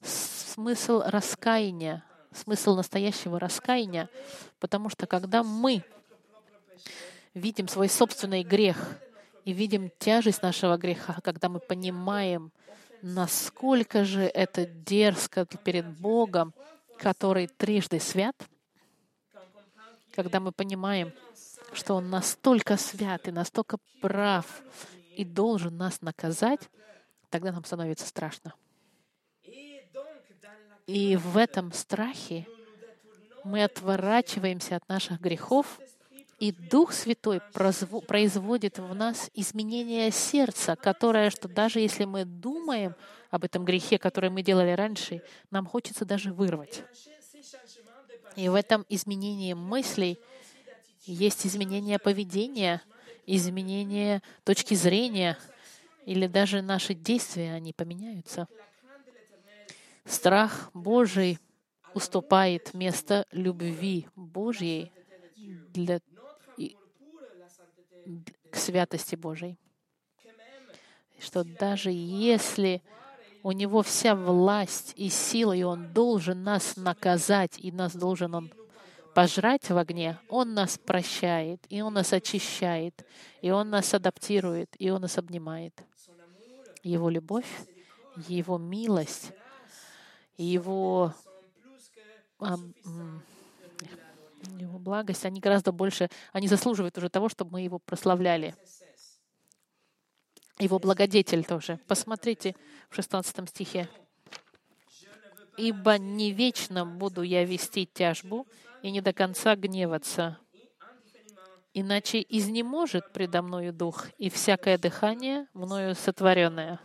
смысл 0.03 1.03
раскаяния, 1.05 2.05
смысл 2.33 2.75
настоящего 2.75 3.39
раскаяния, 3.39 4.09
потому 4.59 4.91
что 4.91 5.07
когда 5.07 5.43
мы 5.43 5.83
видим 7.35 7.69
свой 7.69 7.89
собственный 7.89 8.43
грех 8.43 8.99
и 9.45 9.53
видим 9.53 9.91
тяжесть 9.99 10.43
нашего 10.43 10.77
греха, 10.77 11.19
когда 11.23 11.49
мы 11.49 11.61
понимаем, 11.61 12.53
насколько 13.01 14.05
же 14.05 14.23
это 14.23 14.67
дерзко 14.67 15.47
перед 15.65 15.89
Богом, 15.99 16.53
который 16.99 17.47
трижды 17.47 17.99
свят, 17.99 18.37
когда 20.15 20.41
мы 20.41 20.53
понимаем, 20.53 21.13
что 21.73 21.95
Он 21.95 22.11
настолько 22.11 22.77
свят 22.77 23.29
и 23.29 23.33
настолько 23.33 23.79
прав 24.01 24.63
и 25.17 25.25
должен 25.25 25.77
нас 25.77 26.01
наказать, 26.03 26.69
тогда 27.31 27.53
нам 27.53 27.65
становится 27.65 28.07
страшно. 28.07 28.55
И 30.87 31.17
в 31.17 31.37
этом 31.37 31.73
страхе 31.73 32.47
мы 33.45 33.65
отворачиваемся 33.65 34.77
от 34.77 34.89
наших 34.89 35.21
грехов, 35.21 35.81
и 36.39 36.51
Дух 36.51 36.93
Святой 36.93 37.41
производит 38.09 38.79
в 38.79 38.95
нас 38.95 39.31
изменение 39.33 40.11
сердца, 40.11 40.75
которое, 40.75 41.31
что 41.31 41.49
даже 41.49 41.79
если 41.79 42.05
мы 42.05 42.25
думаем 42.25 42.95
об 43.31 43.45
этом 43.45 43.65
грехе, 43.65 43.99
который 43.99 44.29
мы 44.29 44.43
делали 44.43 44.73
раньше, 44.73 45.23
нам 45.51 45.67
хочется 45.67 46.05
даже 46.05 46.33
вырвать. 46.33 46.83
И 48.37 48.49
в 48.49 48.55
этом 48.55 48.85
изменении 48.89 49.53
мыслей 49.53 50.19
есть 51.05 51.47
изменение 51.47 51.99
поведения, 51.99 52.83
изменение 53.27 54.23
точки 54.45 54.75
зрения, 54.75 55.39
или 56.07 56.27
даже 56.27 56.63
наши 56.63 56.95
действия, 56.95 57.53
они 57.53 57.73
поменяются. 57.73 58.49
Страх 60.05 60.71
Божий 60.75 61.39
уступает 61.95 62.75
место 62.75 63.27
любви 63.31 64.09
Божьей 64.17 64.93
для, 65.37 66.01
к 68.51 68.57
святости 68.57 69.15
Божией. 69.15 69.59
Что 71.21 71.45
даже 71.45 71.91
если 71.93 72.83
у 73.43 73.53
него 73.53 73.83
вся 73.83 74.15
власть 74.15 74.95
и 74.97 75.09
сила, 75.09 75.53
и 75.53 75.63
он 75.63 75.93
должен 75.93 76.43
нас 76.43 76.77
наказать, 76.77 77.59
и 77.59 77.73
нас 77.73 77.95
должен 77.95 78.35
он 78.35 78.53
пожрать 79.15 79.69
в 79.69 79.77
огне, 79.77 80.19
Он 80.29 80.55
нас 80.55 80.79
прощает, 80.79 81.65
и 81.69 81.83
Он 81.83 81.95
нас 81.95 82.13
очищает, 82.13 83.07
и 83.41 83.51
Он 83.51 83.71
нас 83.71 83.95
адаптирует, 83.95 84.75
и 84.79 84.91
Он 84.91 85.03
нас 85.03 85.19
обнимает. 85.19 85.75
Его 86.83 87.11
любовь, 87.11 87.47
Его 88.29 88.59
милость, 88.59 89.33
Его, 90.37 91.15
Его 94.59 94.79
благость, 94.79 95.25
они 95.25 95.41
гораздо 95.41 95.73
больше, 95.73 96.09
они 96.33 96.49
заслуживают 96.49 96.97
уже 96.99 97.09
того, 97.09 97.29
чтобы 97.29 97.53
мы 97.53 97.61
Его 97.63 97.79
прославляли. 97.79 98.55
Его 100.63 100.79
благодетель 100.79 101.45
тоже. 101.45 101.81
Посмотрите 101.89 102.55
в 102.89 102.95
16 102.95 103.49
стихе. 103.49 103.89
«Ибо 105.57 105.99
не 105.99 106.31
вечно 106.31 106.87
буду 106.87 107.23
я 107.23 107.45
вести 107.45 107.85
тяжбу, 107.85 108.47
и 108.81 108.93
не 108.93 109.01
до 109.01 109.13
конца 109.13 109.57
гневаться. 109.57 110.39
Иначе 111.75 112.25
изнеможет 112.29 113.13
предо 113.13 113.43
мною 113.43 113.73
дух 113.73 114.07
и 114.19 114.31
всякое 114.31 114.79
дыхание 114.79 115.49
мною 115.53 115.97
сотворенное. 115.97 116.79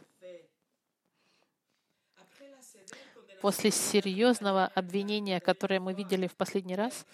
После 3.41 3.69
серьезного 3.69 4.65
обвинения, 4.73 5.39
которое 5.39 5.79
мы 5.79 5.93
видели 5.93 6.25
в 6.25 6.35
последний 6.35 6.75
раз, 6.75 7.05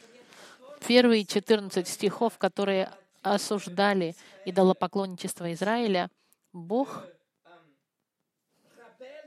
первые 0.87 1.25
14 1.25 1.85
стихов, 1.85 2.37
которые 2.37 2.89
осуждали 3.21 4.15
идолопоклонничество 4.45 5.51
Израиля, 5.51 6.09
Бог 6.53 7.03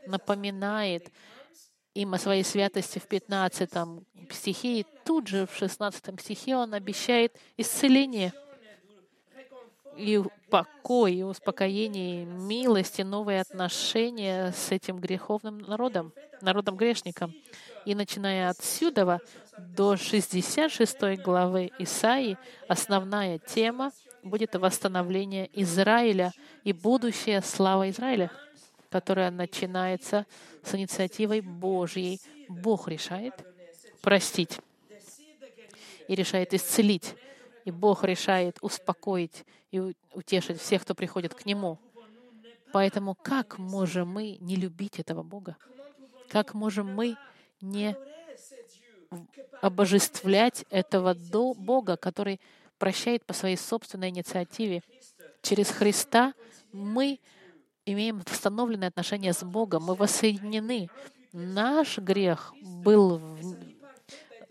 напоминает 0.07 1.11
им 1.95 2.15
о 2.15 2.19
своей 2.19 2.45
святости 2.45 2.99
в 2.99 3.07
15 3.07 3.71
стихе, 4.31 4.81
и 4.81 4.87
тут 5.05 5.27
же 5.27 5.47
в 5.47 5.55
16 5.55 6.21
стихе 6.21 6.57
он 6.57 6.75
обещает 6.75 7.37
исцеление 7.57 8.33
и 9.97 10.23
покой, 10.51 11.15
и 11.15 11.23
успокоение, 11.23 12.23
и 12.23 12.27
милость, 12.27 13.01
и 13.01 13.05
новые 13.05 13.41
отношения 13.41 14.53
с 14.53 14.71
этим 14.71 14.99
греховным 14.99 15.59
народом, 15.59 16.13
народом-грешником. 16.43 17.35
И 17.87 17.95
начиная 17.95 18.51
отсюда 18.51 19.21
до 19.57 19.97
66 19.97 21.23
главы 21.23 21.71
Исаии, 21.79 22.37
основная 22.69 23.39
тема 23.39 23.91
будет 24.27 24.55
восстановление 24.55 25.49
Израиля 25.53 26.33
и 26.65 26.73
будущая 26.73 27.41
слава 27.41 27.91
Израиля— 27.91 28.31
которая 28.91 29.31
начинается 29.31 30.27
с 30.63 30.75
инициативой 30.75 31.41
Божьей. 31.41 32.21
Бог 32.49 32.89
решает 32.89 33.35
простить 34.01 34.59
и 36.09 36.15
решает 36.15 36.55
исцелить. 36.55 37.15
И 37.65 37.71
Бог 37.71 38.05
решает 38.05 38.57
успокоить 38.61 39.45
и 39.73 39.95
утешить 40.15 40.61
всех, 40.61 40.83
кто 40.83 40.95
приходит 40.95 41.35
к 41.35 41.45
Нему. 41.45 41.79
Поэтому 42.73 43.15
как 43.15 43.59
можем 43.59 44.09
мы 44.09 44.39
не 44.41 44.57
любить 44.57 44.99
этого 44.99 45.23
Бога? 45.23 45.57
Как 46.29 46.55
можем 46.55 46.95
мы 46.95 47.17
не 47.61 47.97
обожествлять 49.61 50.65
этого 50.71 51.15
Бога, 51.15 51.97
который 51.97 52.41
прощает 52.79 53.25
по 53.25 53.33
своей 53.33 53.57
собственной 53.57 54.11
инициативе? 54.11 54.83
Через 55.43 55.71
Христа 55.71 56.35
мы 56.73 57.21
имеем 57.85 58.19
восстановленные 58.19 58.89
отношения 58.89 59.33
с 59.33 59.45
Богом, 59.45 59.85
мы 59.85 59.95
воссоединены. 59.95 60.89
Наш 61.33 61.99
грех 61.99 62.53
был 62.61 63.21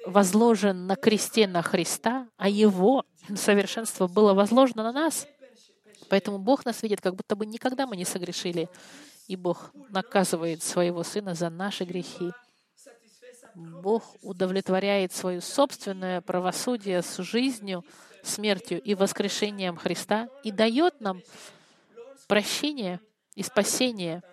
возложен 0.05 0.87
на 0.87 0.95
кресте 0.95 1.47
на 1.47 1.61
Христа, 1.61 2.27
а 2.37 2.47
Его 2.47 3.03
совершенство 3.35 4.07
было 4.07 4.33
возложено 4.33 4.83
на 4.83 4.91
нас. 4.91 5.27
Поэтому 6.09 6.37
Бог 6.37 6.65
нас 6.65 6.83
видит, 6.83 7.01
как 7.01 7.15
будто 7.15 7.35
бы 7.35 7.45
никогда 7.45 7.87
мы 7.87 7.97
не 7.97 8.05
согрешили. 8.05 8.69
И 9.27 9.35
Бог 9.35 9.71
наказывает 9.89 10.61
своего 10.61 11.03
Сына 11.03 11.33
за 11.33 11.49
наши 11.49 11.83
грехи. 11.83 12.31
Бог 13.55 14.15
удовлетворяет 14.21 15.13
свое 15.13 15.41
собственное 15.41 16.21
правосудие 16.21 17.01
с 17.01 17.17
жизнью, 17.17 17.83
смертью 18.23 18.81
и 18.81 18.95
воскрешением 18.95 19.77
Христа 19.77 20.27
и 20.43 20.51
дает 20.51 21.01
нам 21.01 21.21
прощение— 22.27 22.99
и 23.35 23.43
спасение, 23.43 24.23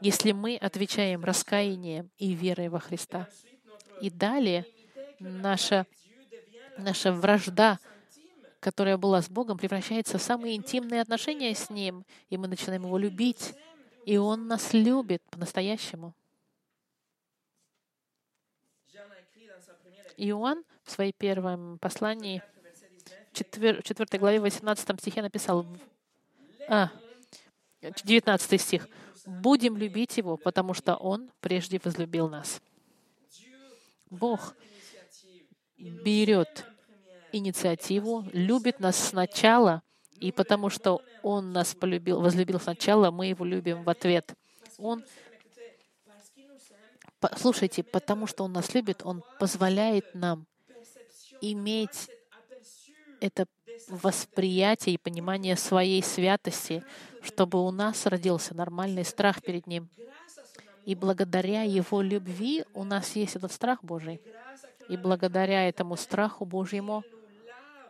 если 0.00 0.32
мы 0.32 0.56
отвечаем 0.56 1.24
раскаянием 1.24 2.10
и 2.18 2.32
верой 2.34 2.68
во 2.68 2.78
Христа. 2.78 3.28
И 4.00 4.10
далее 4.10 4.66
наша, 5.18 5.86
наша 6.76 7.12
вражда, 7.12 7.78
которая 8.60 8.96
была 8.96 9.22
с 9.22 9.28
Богом, 9.28 9.58
превращается 9.58 10.18
в 10.18 10.22
самые 10.22 10.56
интимные 10.56 11.00
отношения 11.00 11.54
с 11.54 11.70
Ним, 11.70 12.04
и 12.28 12.36
мы 12.36 12.46
начинаем 12.46 12.84
Его 12.84 12.98
любить, 12.98 13.54
и 14.04 14.16
Он 14.18 14.46
нас 14.46 14.72
любит 14.72 15.22
по-настоящему. 15.30 16.14
Иоанн 20.22 20.64
в 20.84 20.90
своей 20.90 21.12
первом 21.12 21.78
послании, 21.78 22.42
в 23.32 23.36
4, 23.36 23.82
4 23.82 24.18
главе 24.20 24.40
18 24.40 25.00
стихе 25.00 25.22
написал, 25.22 25.66
а, 26.68 26.90
19 27.80 28.60
стих. 28.60 28.88
«Будем 29.26 29.76
любить 29.76 30.16
Его, 30.16 30.36
потому 30.36 30.74
что 30.74 30.94
Он 30.94 31.30
прежде 31.40 31.80
возлюбил 31.82 32.28
нас». 32.28 32.60
Бог 34.10 34.54
берет 35.78 36.66
инициативу, 37.32 38.24
любит 38.32 38.78
нас 38.78 38.96
сначала, 38.96 39.82
и 40.20 40.30
потому 40.30 40.70
что 40.70 41.02
Он 41.22 41.52
нас 41.52 41.74
полюбил, 41.74 42.20
возлюбил 42.20 42.60
сначала, 42.60 43.10
мы 43.10 43.26
Его 43.26 43.44
любим 43.44 43.82
в 43.82 43.88
ответ. 43.88 44.34
Он 44.78 45.02
Слушайте, 47.36 47.82
потому 47.82 48.26
что 48.26 48.44
Он 48.44 48.52
нас 48.52 48.74
любит, 48.74 49.02
Он 49.04 49.22
позволяет 49.38 50.14
нам 50.14 50.46
иметь 51.40 52.08
это 53.20 53.46
восприятие 53.88 54.94
и 54.94 54.98
понимание 54.98 55.56
своей 55.56 56.02
святости, 56.02 56.84
чтобы 57.22 57.64
у 57.64 57.70
нас 57.70 58.06
родился 58.06 58.54
нормальный 58.54 59.04
страх 59.04 59.42
перед 59.42 59.66
Ним. 59.66 59.88
И 60.84 60.94
благодаря 60.94 61.62
Его 61.62 62.02
любви 62.02 62.64
у 62.74 62.84
нас 62.84 63.14
есть 63.14 63.36
этот 63.36 63.52
страх 63.52 63.84
Божий. 63.84 64.20
И 64.88 64.96
благодаря 64.96 65.68
этому 65.68 65.96
страху 65.96 66.44
Божьему 66.44 67.04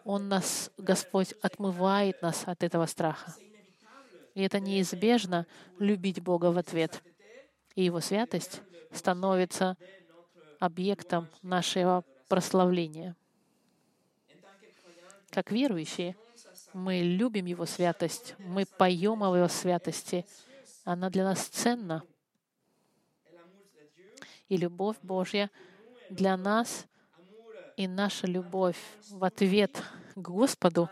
Он 0.04 0.28
нас, 0.28 0.70
Господь, 0.76 1.32
отмывает 1.40 2.20
нас 2.20 2.42
от 2.46 2.62
этого 2.62 2.86
страха. 2.86 3.34
И 4.34 4.42
это 4.42 4.60
неизбежно 4.60 5.46
любить 5.78 6.20
Бога 6.22 6.52
в 6.52 6.58
ответ. 6.58 7.02
И 7.74 7.84
Его 7.84 8.00
святость 8.00 8.60
становится 8.92 9.76
объектом 10.59 11.28
нашего 11.42 12.05
прославления. 12.28 13.16
Как 15.31 15.50
верующие, 15.50 16.16
мы 16.72 17.00
любим 17.00 17.46
Его 17.46 17.66
святость, 17.66 18.35
мы 18.38 18.64
поем 18.66 19.22
о 19.22 19.37
Его 19.37 19.48
святости. 19.48 20.26
Она 20.85 21.11
для 21.11 21.24
нас 21.24 21.46
ценна. 21.46 22.02
И 24.48 24.57
любовь 24.57 24.96
Божья 25.02 25.50
для 26.11 26.37
нас 26.37 26.87
и 27.76 27.88
наша 27.88 28.26
любовь 28.26 28.78
в 29.09 29.24
ответ 29.24 29.83
к 30.14 30.18
Господу, 30.18 30.90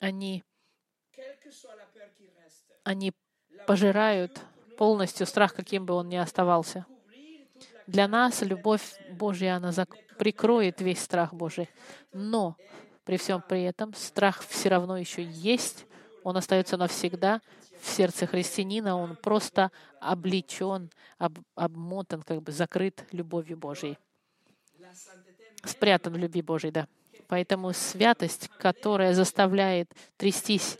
они, 0.00 0.42
они 2.82 3.12
пожирают 3.66 4.40
полностью 4.76 5.26
страх, 5.26 5.54
каким 5.54 5.86
бы 5.86 5.94
он 5.94 6.08
ни 6.08 6.16
оставался. 6.16 6.86
Для 7.86 8.08
нас 8.08 8.42
любовь 8.42 8.82
Божья, 9.10 9.56
она 9.56 9.72
прикроет 10.18 10.80
весь 10.80 11.00
страх 11.00 11.34
Божий. 11.34 11.68
Но 12.12 12.56
при 13.04 13.16
всем 13.16 13.42
при 13.46 13.62
этом 13.64 13.92
страх 13.94 14.44
все 14.46 14.68
равно 14.68 14.96
еще 14.96 15.22
есть, 15.22 15.86
он 16.22 16.36
остается 16.36 16.76
навсегда 16.76 17.40
в 17.80 17.88
сердце 17.88 18.26
христианина, 18.26 18.96
он 18.96 19.16
просто 19.16 19.72
облечен, 20.00 20.90
об, 21.18 21.38
обмотан, 21.56 22.22
как 22.22 22.42
бы 22.42 22.52
закрыт 22.52 23.04
любовью 23.10 23.56
Божьей. 23.56 23.98
Спрятан 25.64 26.12
в 26.12 26.16
любви 26.16 26.42
Божьей, 26.42 26.70
да. 26.70 26.86
Поэтому 27.26 27.72
святость, 27.72 28.48
которая 28.58 29.14
заставляет 29.14 29.90
трястись 30.16 30.78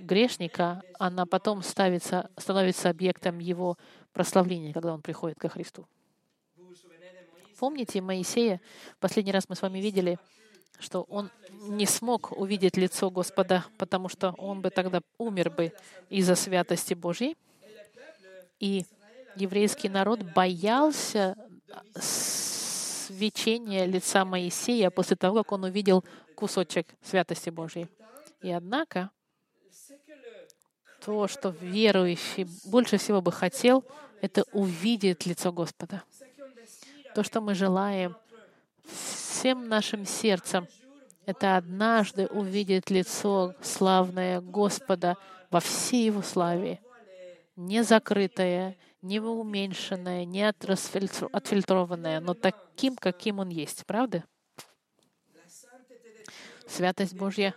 грешника, 0.00 0.82
она 0.98 1.26
потом 1.26 1.62
ставится, 1.62 2.30
становится 2.36 2.90
объектом 2.90 3.38
его 3.38 3.76
прославления, 4.12 4.72
когда 4.72 4.94
он 4.94 5.02
приходит 5.02 5.38
ко 5.38 5.48
Христу. 5.48 5.86
Помните 7.58 8.00
Моисея? 8.00 8.60
Последний 9.00 9.32
раз 9.32 9.48
мы 9.48 9.56
с 9.56 9.62
вами 9.62 9.78
видели, 9.80 10.18
что 10.78 11.02
он 11.02 11.30
не 11.50 11.84
смог 11.84 12.32
увидеть 12.32 12.76
лицо 12.76 13.10
Господа, 13.10 13.66
потому 13.76 14.08
что 14.08 14.34
он 14.38 14.62
бы 14.62 14.70
тогда 14.70 15.02
умер 15.18 15.50
бы 15.50 15.72
из-за 16.08 16.36
святости 16.36 16.94
Божьей. 16.94 17.36
И 18.58 18.86
еврейский 19.36 19.88
народ 19.88 20.22
боялся 20.34 21.36
свечения 21.96 23.84
лица 23.84 24.24
Моисея 24.24 24.90
после 24.90 25.16
того, 25.16 25.38
как 25.42 25.52
он 25.52 25.64
увидел 25.64 26.04
кусочек 26.34 26.86
святости 27.02 27.50
Божьей. 27.50 27.88
И 28.40 28.50
однако 28.50 29.10
то, 31.04 31.28
что 31.28 31.54
верующий 31.60 32.46
больше 32.64 32.98
всего 32.98 33.20
бы 33.20 33.32
хотел, 33.32 33.84
это 34.20 34.44
увидеть 34.52 35.26
лицо 35.26 35.52
Господа. 35.52 36.02
То, 37.14 37.22
что 37.22 37.40
мы 37.40 37.54
желаем 37.54 38.16
всем 38.84 39.68
нашим 39.68 40.04
сердцем, 40.04 40.68
это 41.26 41.56
однажды 41.56 42.26
увидеть 42.26 42.90
лицо 42.90 43.54
славное 43.62 44.40
Господа 44.40 45.16
во 45.50 45.60
всей 45.60 46.06
Его 46.06 46.22
славе, 46.22 46.80
не 47.56 47.82
закрытое, 47.82 48.76
не 49.02 49.20
уменьшенное, 49.20 50.24
не 50.24 50.46
отфильтрованное, 50.46 52.20
но 52.20 52.34
таким, 52.34 52.96
каким 52.96 53.38
Он 53.38 53.48
есть. 53.48 53.86
Правда? 53.86 54.24
Святость 56.66 57.14
Божья 57.14 57.54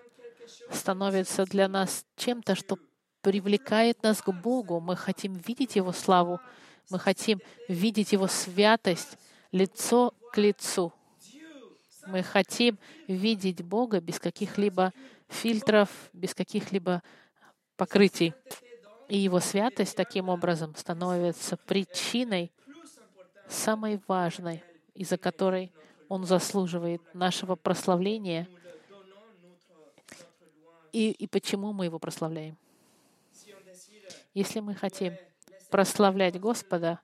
становится 0.72 1.46
для 1.46 1.68
нас 1.68 2.06
чем-то, 2.16 2.56
что 2.56 2.78
привлекает 3.24 4.04
нас 4.04 4.22
к 4.22 4.32
Богу. 4.32 4.80
Мы 4.80 4.96
хотим 4.96 5.34
видеть 5.34 5.76
Его 5.76 5.92
славу, 5.92 6.40
мы 6.92 7.00
хотим 7.00 7.40
видеть 7.68 8.12
Его 8.12 8.28
святость 8.28 9.18
лицо 9.52 10.14
к 10.32 10.38
лицу. 10.38 10.94
Мы 12.06 12.22
хотим 12.22 12.78
видеть 13.08 13.64
Бога 13.64 14.02
без 14.02 14.20
каких-либо 14.20 14.94
фильтров, 15.30 15.90
без 16.12 16.36
каких-либо 16.36 17.02
покрытий. 17.78 18.34
И 19.08 19.18
Его 19.18 19.40
святость 19.40 19.96
таким 19.96 20.30
образом 20.30 20.76
становится 20.76 21.58
причиной 21.58 22.52
самой 23.48 24.00
важной, 24.08 24.64
из-за 24.94 25.18
которой 25.18 25.72
Он 26.10 26.26
заслуживает 26.26 27.02
нашего 27.16 27.56
прославления— 27.56 28.48
и, 30.94 31.10
и 31.12 31.28
почему 31.28 31.74
мы 31.74 31.86
Его 31.86 32.00
прославляем. 32.00 32.58
Если 34.34 34.60
мы 34.62 34.74
хотим 34.74 35.16
прославлять 35.70 36.40
Господа 36.40 37.00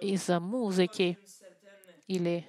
из-за 0.00 0.40
музыки 0.40 1.18
или, 2.06 2.46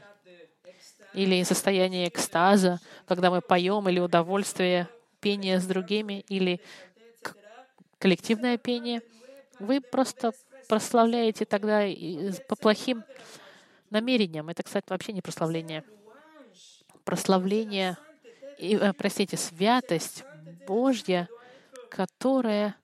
или 1.14 1.36
из 1.36 1.48
состояния 1.48 2.08
экстаза, 2.08 2.80
когда 3.08 3.32
мы 3.32 3.42
поем, 3.42 3.90
или 3.90 4.00
удовольствие 4.00 4.88
пения 5.22 5.60
с 5.60 5.66
другими, 5.66 6.22
или 6.28 6.62
коллективное 7.98 8.58
пение, 8.58 9.02
вы 9.60 9.82
просто 9.82 10.34
прославляете 10.68 11.46
тогда 11.46 11.84
по 12.48 12.56
плохим 12.56 13.04
намерениям. 13.90 14.50
Это, 14.50 14.64
кстати, 14.64 14.86
вообще 14.90 15.14
не 15.14 15.22
прославление. 15.22 15.84
Прославление 17.06 17.98
и, 18.58 18.76
э, 18.76 18.94
простите, 18.94 19.38
святость 19.38 20.24
Божья, 20.68 21.28
которая 21.90 22.76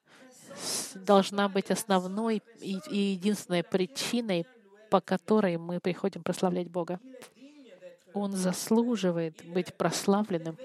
должна 0.94 1.48
быть 1.48 1.70
основной 1.70 2.42
и, 2.60 2.78
единственной 2.90 3.62
причиной, 3.62 4.46
по 4.90 5.00
которой 5.00 5.56
мы 5.56 5.80
приходим 5.80 6.22
прославлять 6.22 6.68
Бога. 6.68 7.00
Он 8.12 8.32
заслуживает 8.32 9.44
быть 9.46 9.74
прославленным. 9.74 10.58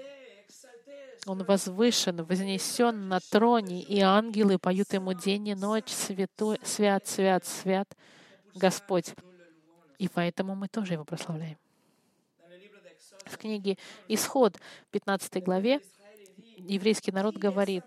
Он 1.26 1.42
возвышен, 1.42 2.24
вознесен 2.24 3.08
на 3.08 3.20
троне, 3.20 3.82
и 3.82 4.00
ангелы 4.00 4.58
поют 4.58 4.92
ему 4.92 5.12
день 5.12 5.48
и 5.48 5.54
ночь, 5.54 5.90
святой, 5.90 6.58
свят, 6.62 7.06
свят, 7.06 7.44
свят 7.44 7.96
Господь. 8.54 9.14
И 9.98 10.08
поэтому 10.08 10.54
мы 10.54 10.68
тоже 10.68 10.94
его 10.94 11.04
прославляем 11.04 11.58
в 13.28 13.36
книге 13.36 13.76
Исход, 14.08 14.56
15 14.92 15.42
главе, 15.42 15.80
еврейский 16.56 17.12
народ 17.12 17.36
говорит, 17.36 17.84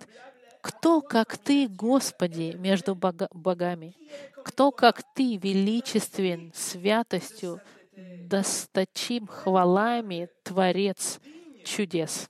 «Кто, 0.62 1.02
как 1.02 1.38
Ты, 1.38 1.68
Господи, 1.68 2.56
между 2.58 2.96
богами? 2.96 3.96
Кто, 4.44 4.72
как 4.72 5.04
Ты, 5.14 5.38
величествен 5.38 6.52
святостью, 6.54 7.62
досточим 7.96 9.28
хвалами, 9.28 10.30
Творец 10.44 11.20
чудес?» 11.64 12.30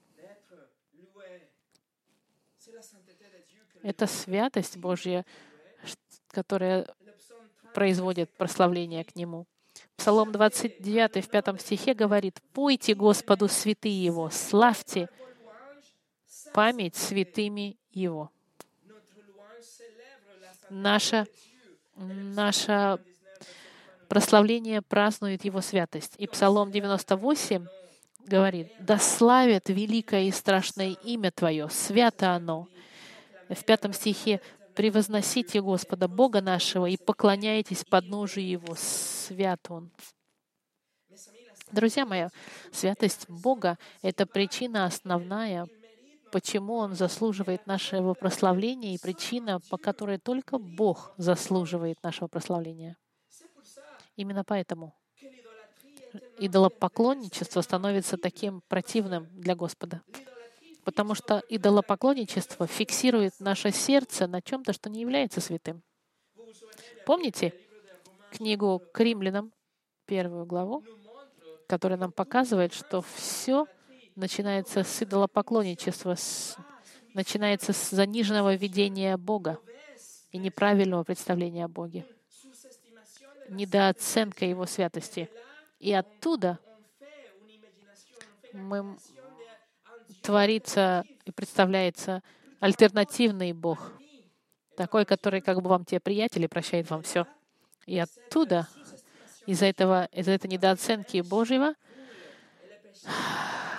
Это 3.81 4.07
святость 4.07 4.77
Божья, 4.77 5.25
которая 6.27 6.87
производит 7.73 8.29
прославление 8.37 9.03
к 9.05 9.15
Нему. 9.15 9.47
Псалом 9.95 10.31
29 10.31 11.25
в 11.25 11.29
пятом 11.29 11.57
стихе 11.57 11.93
говорит, 11.93 12.41
«Пойте 12.53 12.93
Господу 12.93 13.47
святые 13.47 14.03
Его, 14.03 14.29
славьте 14.29 15.09
память 16.53 16.95
святыми 16.95 17.77
Его». 17.91 18.31
Наше, 20.69 21.25
наше 21.95 22.99
прославление 24.07 24.81
празднует 24.81 25.45
Его 25.45 25.61
святость. 25.61 26.15
И 26.17 26.27
Псалом 26.27 26.71
98 26.71 27.67
говорит, 28.25 28.71
«Да 28.79 28.97
славят 28.99 29.69
великое 29.69 30.23
и 30.23 30.31
страшное 30.31 30.95
имя 31.03 31.31
Твое, 31.31 31.69
свято 31.69 32.33
оно». 32.33 32.67
В 33.49 33.65
пятом 33.65 33.93
стихе 33.93 34.41
превозносите 34.75 35.61
Господа, 35.61 36.07
Бога 36.07 36.41
нашего, 36.41 36.85
и 36.85 36.97
поклоняйтесь 36.97 37.83
подножию 37.83 38.47
Его. 38.47 38.75
Свят 38.75 39.59
Он. 39.69 39.89
Друзья 41.71 42.05
мои, 42.05 42.27
святость 42.71 43.27
Бога— 43.27 43.77
это 44.01 44.25
причина 44.25 44.85
основная, 44.85 45.67
почему 46.31 46.75
Он 46.75 46.95
заслуживает 46.95 47.67
нашего 47.67 48.13
прославления, 48.13 48.95
и 48.95 48.99
причина, 48.99 49.59
по 49.69 49.77
которой 49.77 50.17
только 50.17 50.57
Бог 50.57 51.13
заслуживает 51.17 52.01
нашего 52.03 52.27
прославления. 52.27 52.97
Именно 54.15 54.43
поэтому 54.43 54.95
идолопоклонничество 56.39 57.61
становится 57.61 58.17
таким 58.17 58.61
противным 58.67 59.27
для 59.31 59.55
Господа 59.55 60.01
потому 60.89 61.13
что 61.13 61.43
идолопоклонничество 61.49 62.65
фиксирует 62.65 63.39
наше 63.39 63.71
сердце 63.71 64.25
на 64.25 64.41
чем-то, 64.41 64.73
что 64.73 64.89
не 64.89 65.01
является 65.01 65.39
святым. 65.39 65.83
Помните 67.05 67.53
книгу 68.31 68.81
к 68.91 68.99
римлянам, 68.99 69.53
первую 70.05 70.47
главу, 70.47 70.83
которая 71.67 71.99
нам 71.99 72.11
показывает, 72.11 72.73
что 72.73 73.03
все 73.03 73.67
начинается 74.19 74.83
с 74.83 75.01
идолопоклонничества, 75.01 76.15
с, 76.15 76.57
начинается 77.13 77.73
с 77.73 77.89
заниженного 77.89 78.55
видения 78.55 79.17
Бога 79.17 79.59
и 80.31 80.37
неправильного 80.37 81.03
представления 81.03 81.65
о 81.65 81.67
Боге, 81.67 82.05
недооценка 83.49 84.45
Его 84.45 84.65
святости. 84.65 85.29
И 85.79 85.93
оттуда 85.93 86.59
мы 88.53 88.97
творится 90.21 91.05
и 91.25 91.31
представляется 91.31 92.21
альтернативный 92.59 93.53
Бог, 93.53 93.93
такой, 94.75 95.05
который 95.05 95.41
как 95.41 95.61
бы 95.61 95.69
вам 95.69 95.85
те 95.85 95.99
приятели 95.99 96.47
прощает 96.47 96.89
вам 96.89 97.03
все. 97.03 97.25
И 97.85 97.97
оттуда, 97.97 98.67
из-за 99.45 99.65
этого, 99.65 100.05
из-за 100.11 100.31
этой 100.31 100.47
недооценки 100.47 101.21
Божьего, 101.21 101.73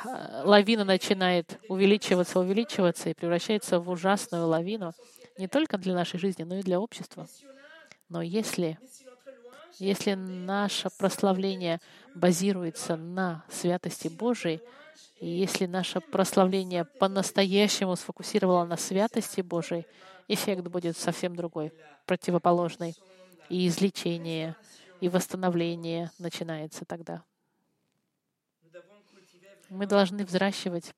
лавина 0.04 0.84
начинает 0.84 1.58
увеличиваться, 1.68 2.40
увеличиваться 2.40 3.10
и 3.10 3.14
превращается 3.14 3.80
в 3.80 3.88
ужасную 3.88 4.46
лавину 4.46 4.92
не 5.38 5.48
только 5.48 5.78
для 5.78 5.94
нашей 5.94 6.18
жизни, 6.18 6.42
но 6.42 6.56
и 6.56 6.62
для 6.62 6.80
общества. 6.80 7.26
Но 8.08 8.22
если, 8.22 8.78
если 9.78 10.14
наше 10.14 10.88
прославление 10.98 11.80
базируется 12.14 12.96
на 12.96 13.44
святости 13.48 14.08
Божией, 14.08 14.60
и 15.20 15.28
если 15.28 15.66
наше 15.66 16.00
прославление 16.00 16.84
по-настоящему 16.84 17.94
сфокусировало 17.96 18.64
на 18.64 18.76
святости 18.76 19.42
Божией, 19.42 19.86
эффект 20.28 20.62
будет 20.68 20.96
совсем 20.96 21.36
другой, 21.36 21.72
противоположный. 22.06 22.96
И 23.48 23.66
излечение, 23.66 24.54
и 25.00 25.08
восстановление 25.08 26.10
начинается 26.18 26.84
тогда. 26.84 27.24
Мы 29.70 29.86
должны 29.86 30.24
взращивать 30.24 30.92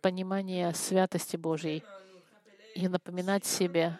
понимание 0.00 0.72
святости 0.72 1.36
Божьей 1.36 1.84
и 2.74 2.88
напоминать 2.88 3.44
себе. 3.44 3.98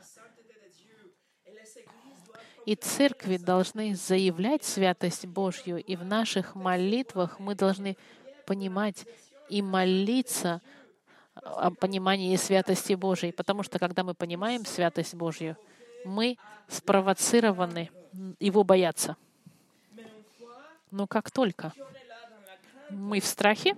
И 2.65 2.75
церкви 2.75 3.37
должны 3.37 3.95
заявлять 3.95 4.65
святость 4.65 5.27
Божью, 5.27 5.77
и 5.85 5.97
в 5.97 6.05
наших 6.05 6.55
молитвах 6.55 7.39
мы 7.39 7.55
должны 7.55 7.97
понимать 8.47 9.05
и 9.51 9.61
молиться 9.61 10.63
о 11.35 11.71
понимании 11.71 12.35
святости 12.37 12.95
Божьей, 12.95 13.33
потому 13.33 13.63
что 13.63 13.79
когда 13.79 14.03
мы 14.03 14.15
понимаем 14.15 14.65
святость 14.65 15.15
Божью, 15.15 15.59
мы 16.07 16.39
спровоцированы 16.69 17.91
Его 18.41 18.65
бояться. 18.65 19.17
Но 20.97 21.07
как 21.07 21.31
только 21.31 21.75
мы 22.89 23.21
в 23.21 23.27
страхе, 23.27 23.77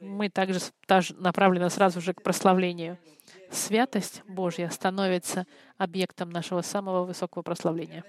мы 0.00 0.30
также 0.30 0.58
направлены 1.18 1.68
сразу 1.68 2.00
же 2.00 2.14
к 2.14 2.22
прославлению. 2.22 2.96
Святость 3.50 4.22
Божья 4.26 4.70
становится 4.70 5.46
объектом 5.76 6.30
нашего 6.30 6.62
самого 6.62 7.04
высокого 7.04 7.42
прославления. 7.42 8.04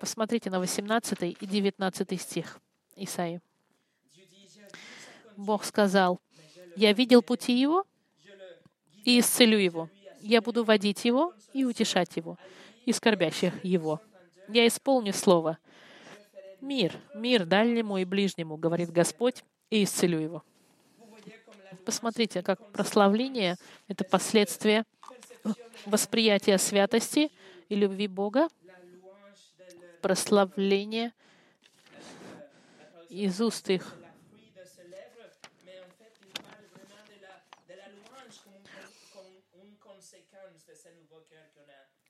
Посмотрите 0.00 0.50
на 0.50 0.60
18 0.60 1.22
и 1.22 1.46
19 1.46 2.20
стих 2.20 2.60
Исаии. 2.94 3.40
Бог 5.38 5.64
сказал, 5.64 6.20
«Я 6.76 6.92
видел 6.92 7.22
пути 7.22 7.58
его 7.58 7.86
и 9.06 9.18
исцелю 9.18 9.56
его. 9.56 9.88
Я 10.20 10.42
буду 10.42 10.62
водить 10.62 11.06
его 11.06 11.32
и 11.54 11.64
утешать 11.64 12.14
его, 12.16 12.36
и 12.84 12.92
скорбящих 12.92 13.64
его. 13.64 14.02
Я 14.48 14.66
исполню 14.66 15.14
слово. 15.14 15.56
Мир, 16.62 16.96
мир 17.12 17.44
дальнему 17.44 17.98
и 17.98 18.04
ближнему, 18.04 18.56
говорит 18.56 18.90
Господь, 18.90 19.44
и 19.68 19.84
исцелю 19.84 20.20
его». 20.20 20.44
Посмотрите, 21.84 22.42
как 22.42 22.70
прославление— 22.70 23.56
это 23.88 24.04
последствие 24.04 24.84
восприятия 25.86 26.56
святости 26.58 27.32
и 27.68 27.74
любви 27.74 28.06
Бога, 28.06 28.48
прославление 30.00 31.12
из 33.08 33.40
уст 33.40 33.68
их. 33.68 33.96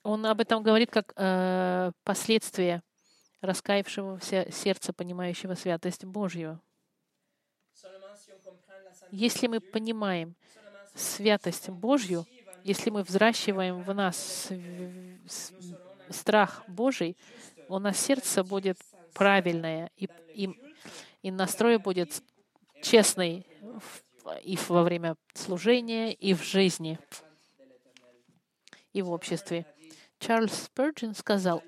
Он 0.03 0.25
об 0.25 0.41
этом 0.41 0.61
говорит 0.61 0.91
как 0.91 1.13
э, 1.15 1.91
последствие 2.03 2.83
раскаявшегося 3.43 4.51
сердца, 4.51 4.93
понимающего 4.93 5.55
святость 5.55 6.05
Божью. 6.05 6.59
Если 9.11 9.47
мы 9.47 9.59
понимаем 9.59 10.35
святость 10.95 11.69
Божью, 11.69 12.25
если 12.63 12.89
мы 12.89 13.03
взращиваем 13.03 13.83
в 13.83 13.93
нас 13.93 14.49
страх 16.09 16.63
Божий, 16.67 17.17
у 17.67 17.79
нас 17.79 17.99
сердце 17.99 18.43
будет 18.43 18.77
правильное, 19.13 19.91
и, 19.97 20.07
и, 20.33 20.49
и 21.21 21.31
настрой 21.31 21.77
будет 21.77 22.23
честный 22.81 23.45
и 24.41 24.57
во 24.69 24.83
время 24.83 25.15
служения, 25.33 26.13
и 26.13 26.33
в 26.33 26.43
жизни, 26.43 26.97
и 28.93 29.01
в 29.01 29.11
обществе. 29.11 29.65
Чарльз 30.19 30.69
Спurgeon 30.69 31.17
сказал, 31.17 31.61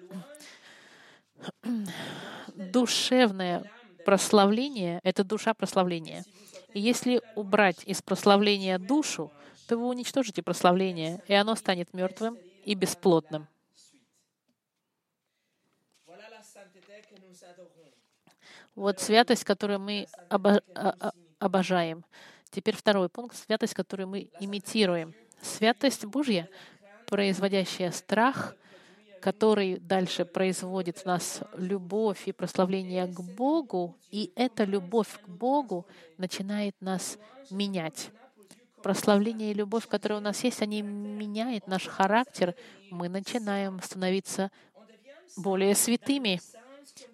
душевное 2.55 3.71
прославление— 4.05 4.99
это 5.03 5.23
душа 5.23 5.53
прославления. 5.53 6.23
И 6.73 6.79
если 6.79 7.21
убрать 7.35 7.83
из 7.85 8.01
прославления 8.01 8.77
душу, 8.77 9.31
то 9.67 9.77
вы 9.77 9.87
уничтожите 9.87 10.43
прославление, 10.43 11.21
и 11.27 11.33
оно 11.33 11.55
станет 11.55 11.93
мертвым 11.93 12.37
и 12.63 12.75
бесплотным. 12.75 13.47
Вот 18.75 18.99
святость, 18.99 19.45
которую 19.45 19.79
мы 19.79 20.07
обожаем. 21.39 22.05
Теперь 22.51 22.75
второй 22.75 23.09
пункт— 23.09 23.35
святость, 23.45 23.73
которую 23.73 24.07
мы 24.07 24.29
имитируем. 24.39 25.13
Святость 25.41 26.05
Божья, 26.05 26.49
производящая 27.07 27.91
страх, 27.91 28.55
который 29.25 29.79
дальше 29.79 30.23
производит 30.23 30.99
в 30.99 31.05
нас 31.05 31.41
любовь 31.57 32.27
и 32.27 32.31
прославление 32.31 33.07
к 33.07 33.19
Богу, 33.21 33.97
и 34.11 34.31
эта 34.35 34.65
любовь 34.65 35.19
к 35.19 35.27
Богу 35.27 35.87
начинает 36.19 36.75
нас 36.79 37.17
менять. 37.49 38.11
Прославление 38.83 39.49
и 39.49 39.55
любовь, 39.55 39.87
которая 39.87 40.19
у 40.19 40.21
нас 40.21 40.43
есть, 40.43 40.61
они 40.61 40.83
меняют 40.83 41.65
наш 41.65 41.87
характер. 41.87 42.53
Мы 42.91 43.09
начинаем 43.09 43.81
становиться 43.81 44.51
более 45.35 45.73
святыми. 45.73 46.39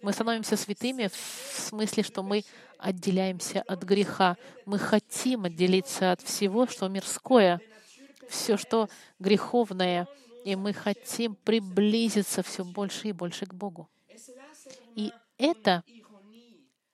Мы 0.01 0.11
становимся 0.11 0.57
святыми 0.57 1.07
в 1.07 1.59
смысле, 1.61 2.03
что 2.03 2.23
мы 2.23 2.43
отделяемся 2.77 3.61
от 3.61 3.83
греха. 3.83 4.35
Мы 4.65 4.79
хотим 4.79 5.45
отделиться 5.45 6.11
от 6.11 6.19
всего, 6.19 6.67
что 6.67 6.89
мирское, 6.89 7.61
все, 8.27 8.57
что 8.57 8.89
греховное— 9.17 10.09
и 10.43 10.55
мы 10.55 10.73
хотим 10.73 11.35
приблизиться 11.35 12.43
все 12.43 12.63
больше 12.63 13.09
и 13.09 13.11
больше 13.11 13.45
к 13.45 13.53
Богу. 13.53 13.89
И 14.95 15.11
это 15.37 15.83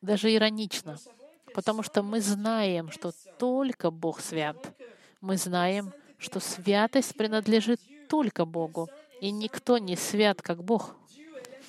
даже 0.02 0.34
иронично, 0.34 0.98
потому 1.54 1.84
что 1.84 2.04
мы 2.04 2.22
знаем, 2.22 2.92
что 2.92 3.12
только 3.38 3.92
Бог 3.92 4.20
свят. 4.20 4.58
Мы 5.22 5.38
знаем, 5.38 5.92
что 6.18 6.40
святость 6.40 7.16
принадлежит 7.16 7.80
только 8.08 8.46
Богу, 8.46 8.90
и 9.22 9.32
никто 9.32 9.78
не 9.78 9.96
свят, 9.96 10.42
как 10.42 10.64
Бог. 10.64 10.96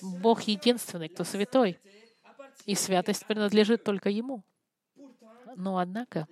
Бог 0.01 0.43
единственный, 0.43 1.09
кто 1.09 1.25
святой, 1.25 1.79
и 2.67 2.75
святость 2.75 3.27
принадлежит 3.27 3.83
только 3.83 4.11
Ему. 4.11 4.45
Но 5.57 5.79
однако 5.79 6.29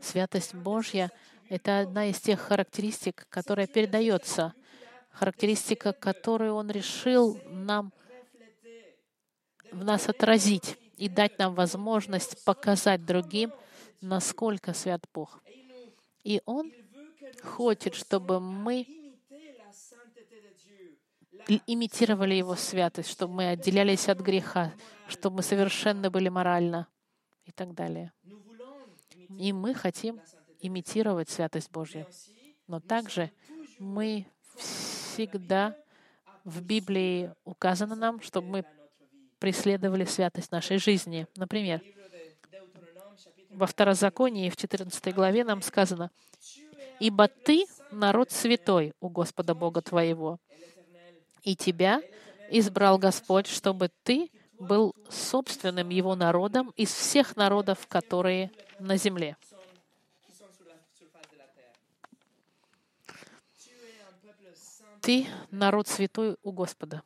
святость 0.00 0.54
Божья— 0.54 1.10
это 1.52 1.80
одна 1.80 2.06
из 2.06 2.18
тех 2.18 2.40
характеристик, 2.40 3.26
которая 3.28 3.66
передается, 3.66 4.54
характеристика, 5.10 5.92
которую 5.92 6.54
Он 6.54 6.70
решил 6.70 7.38
нам 7.44 7.92
в 9.70 9.84
нас 9.84 10.08
отразить 10.08 10.78
и 10.96 11.10
дать 11.10 11.38
нам 11.38 11.54
возможность 11.54 12.42
показать 12.46 13.04
другим, 13.04 13.52
насколько 14.00 14.72
свят 14.72 15.04
Бог. 15.12 15.42
И 16.24 16.40
Он 16.46 16.72
хочет, 17.42 17.96
чтобы 17.96 18.40
мы 18.40 18.86
имитировали 21.66 22.32
Его 22.32 22.54
святость, 22.56 23.10
чтобы 23.10 23.34
мы 23.34 23.50
отделялись 23.50 24.08
от 24.08 24.20
греха, 24.20 24.72
чтобы 25.06 25.36
мы 25.36 25.42
совершенно 25.42 26.10
были 26.10 26.30
морально 26.30 26.88
и 27.44 27.52
так 27.52 27.74
далее. 27.74 28.10
И 29.38 29.52
мы 29.52 29.74
хотим 29.74 30.18
имитировать 30.62 31.28
святость 31.28 31.70
Божью. 31.70 32.06
Но 32.66 32.80
также 32.80 33.30
мы 33.78 34.26
всегда 34.56 35.76
в 36.44 36.62
Библии 36.62 37.32
указано 37.44 37.94
нам, 37.94 38.20
чтобы 38.22 38.48
мы 38.48 38.64
преследовали 39.38 40.04
святость 40.04 40.52
нашей 40.52 40.78
жизни. 40.78 41.26
Например, 41.36 41.82
во 43.50 43.66
Второзаконии 43.66 44.48
в 44.50 44.56
14 44.56 45.14
главе 45.14 45.44
нам 45.44 45.62
сказано, 45.62 46.10
«Ибо 47.00 47.28
ты 47.28 47.66
народ 47.90 48.30
святой 48.30 48.94
у 49.00 49.08
Господа 49.08 49.54
Бога 49.54 49.82
твоего, 49.82 50.38
и 51.42 51.56
тебя 51.56 52.00
избрал 52.50 52.98
Господь, 52.98 53.46
чтобы 53.46 53.90
ты 54.04 54.30
был 54.58 54.94
собственным 55.10 55.88
Его 55.88 56.14
народом 56.14 56.72
из 56.76 56.92
всех 56.92 57.36
народов, 57.36 57.86
которые 57.88 58.50
на 58.78 58.96
земле». 58.96 59.36
Ты 65.02 65.26
народ 65.50 65.88
святой 65.88 66.36
у 66.44 66.52
Господа. 66.52 67.02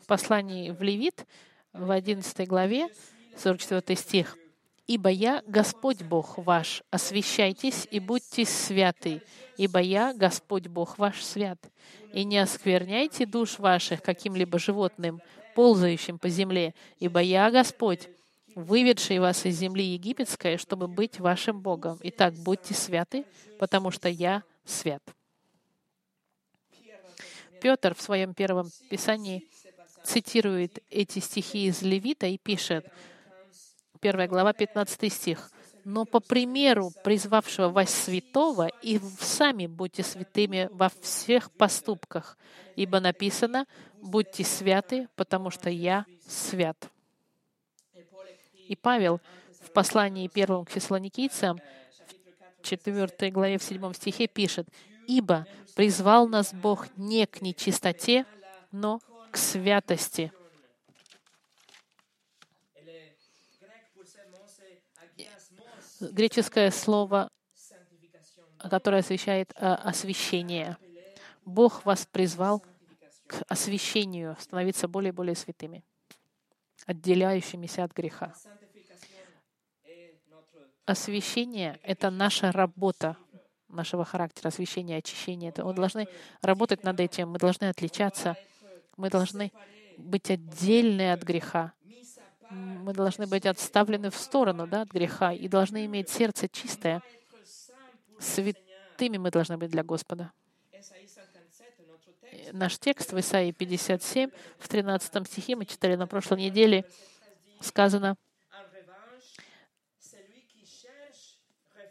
В 0.00 0.06
послании 0.06 0.70
в 0.70 0.82
Левит, 0.82 1.26
в 1.72 1.90
11 1.90 2.48
главе, 2.48 2.88
44 3.36 3.96
стих. 3.96 4.36
«Ибо 4.86 5.08
я 5.08 5.42
Господь 5.46 6.02
Бог 6.02 6.36
ваш, 6.38 6.82
освящайтесь 6.90 7.86
и 7.90 8.00
будьте 8.00 8.44
святы, 8.44 9.22
ибо 9.56 9.78
я 9.78 10.12
Господь 10.12 10.66
Бог 10.66 10.98
ваш 10.98 11.22
свят. 11.22 11.58
И 12.12 12.24
не 12.24 12.38
оскверняйте 12.38 13.24
душ 13.24 13.58
ваших 13.58 14.02
каким-либо 14.02 14.58
животным, 14.58 15.22
ползающим 15.54 16.18
по 16.18 16.28
земле, 16.28 16.74
ибо 16.98 17.20
я 17.20 17.50
Господь, 17.50 18.08
выведший 18.54 19.20
вас 19.20 19.46
из 19.46 19.56
земли 19.56 19.84
египетской, 19.84 20.58
чтобы 20.58 20.86
быть 20.86 21.18
вашим 21.18 21.60
Богом. 21.60 21.98
Итак, 22.02 22.34
будьте 22.34 22.74
святы, 22.74 23.24
потому 23.58 23.90
что 23.90 24.08
я 24.08 24.42
свят». 24.64 25.02
Петр 27.64 27.94
в 27.94 28.02
своем 28.02 28.34
первом 28.34 28.68
писании 28.90 29.48
цитирует 30.02 30.80
эти 30.90 31.18
стихи 31.18 31.64
из 31.64 31.80
Левита 31.80 32.26
и 32.26 32.36
пишет, 32.36 32.86
первая 34.02 34.28
глава, 34.28 34.52
15 34.52 35.10
стих. 35.10 35.50
но 35.86 36.04
по 36.04 36.20
примеру 36.20 36.90
призвавшего 37.02 37.70
вас 37.70 37.88
святого, 37.88 38.68
и 38.82 39.00
сами 39.18 39.66
будьте 39.66 40.02
святыми 40.02 40.68
во 40.72 40.90
всех 41.00 41.50
поступках, 41.52 42.36
ибо 42.76 43.00
написано, 43.00 43.64
будьте 44.02 44.44
святы, 44.44 45.08
потому 45.16 45.48
что 45.48 45.70
я 45.70 46.04
свят. 46.28 46.90
И 48.68 48.76
Павел 48.76 49.22
в 49.62 49.72
послании 49.72 50.28
первому 50.28 50.66
к 50.66 50.70
фессалоникийцам, 50.70 51.58
в 52.58 52.66
4 52.66 53.30
главе, 53.30 53.56
в 53.56 53.62
7 53.62 53.94
стихе 53.94 54.26
пишет, 54.26 54.68
«Ибо 55.06 55.46
призвал 55.74 56.28
нас 56.28 56.52
Бог 56.52 56.86
не 56.96 57.26
к 57.26 57.40
нечистоте, 57.42 58.26
но 58.70 59.00
к 59.30 59.36
святости». 59.36 60.32
Греческое 66.00 66.70
слово, 66.70 67.30
которое 68.58 68.98
освещает 68.98 69.52
а, 69.56 69.76
освящение. 69.76 70.76
Бог 71.44 71.84
вас 71.84 72.06
призвал 72.06 72.62
к 73.26 73.42
освящению, 73.48 74.36
становиться 74.38 74.88
более 74.88 75.10
и 75.10 75.12
более 75.12 75.34
святыми, 75.34 75.84
отделяющимися 76.86 77.84
от 77.84 77.92
греха. 77.92 78.34
Освящение— 80.84 81.80
это 81.82 82.10
наша 82.10 82.52
работа 82.52 83.16
нашего 83.74 84.04
характера, 84.04 84.48
освящение, 84.48 84.98
очищение. 84.98 85.50
Это 85.50 85.64
мы 85.64 85.74
должны 85.74 86.08
работать 86.42 86.84
над 86.84 87.00
этим, 87.00 87.30
мы 87.30 87.38
должны 87.38 87.64
отличаться, 87.66 88.36
мы 88.96 89.10
должны 89.10 89.52
быть 89.98 90.30
отдельны 90.30 91.12
от 91.12 91.22
греха. 91.22 91.72
Мы 92.50 92.92
должны 92.92 93.26
быть 93.26 93.46
отставлены 93.46 94.10
в 94.10 94.16
сторону 94.16 94.66
да, 94.66 94.82
от 94.82 94.90
греха 94.90 95.32
и 95.32 95.48
должны 95.48 95.86
иметь 95.86 96.08
сердце 96.08 96.48
чистое. 96.48 97.02
Святыми 98.20 99.18
мы 99.18 99.30
должны 99.30 99.56
быть 99.56 99.70
для 99.70 99.82
Господа. 99.82 100.32
Наш 102.52 102.78
текст 102.78 103.12
в 103.12 103.18
Исаии 103.18 103.52
57, 103.52 104.30
в 104.58 104.68
13 104.68 105.26
стихе, 105.26 105.56
мы 105.56 105.64
читали 105.64 105.96
на 105.96 106.06
прошлой 106.06 106.42
неделе, 106.42 106.84
сказано, 107.60 108.16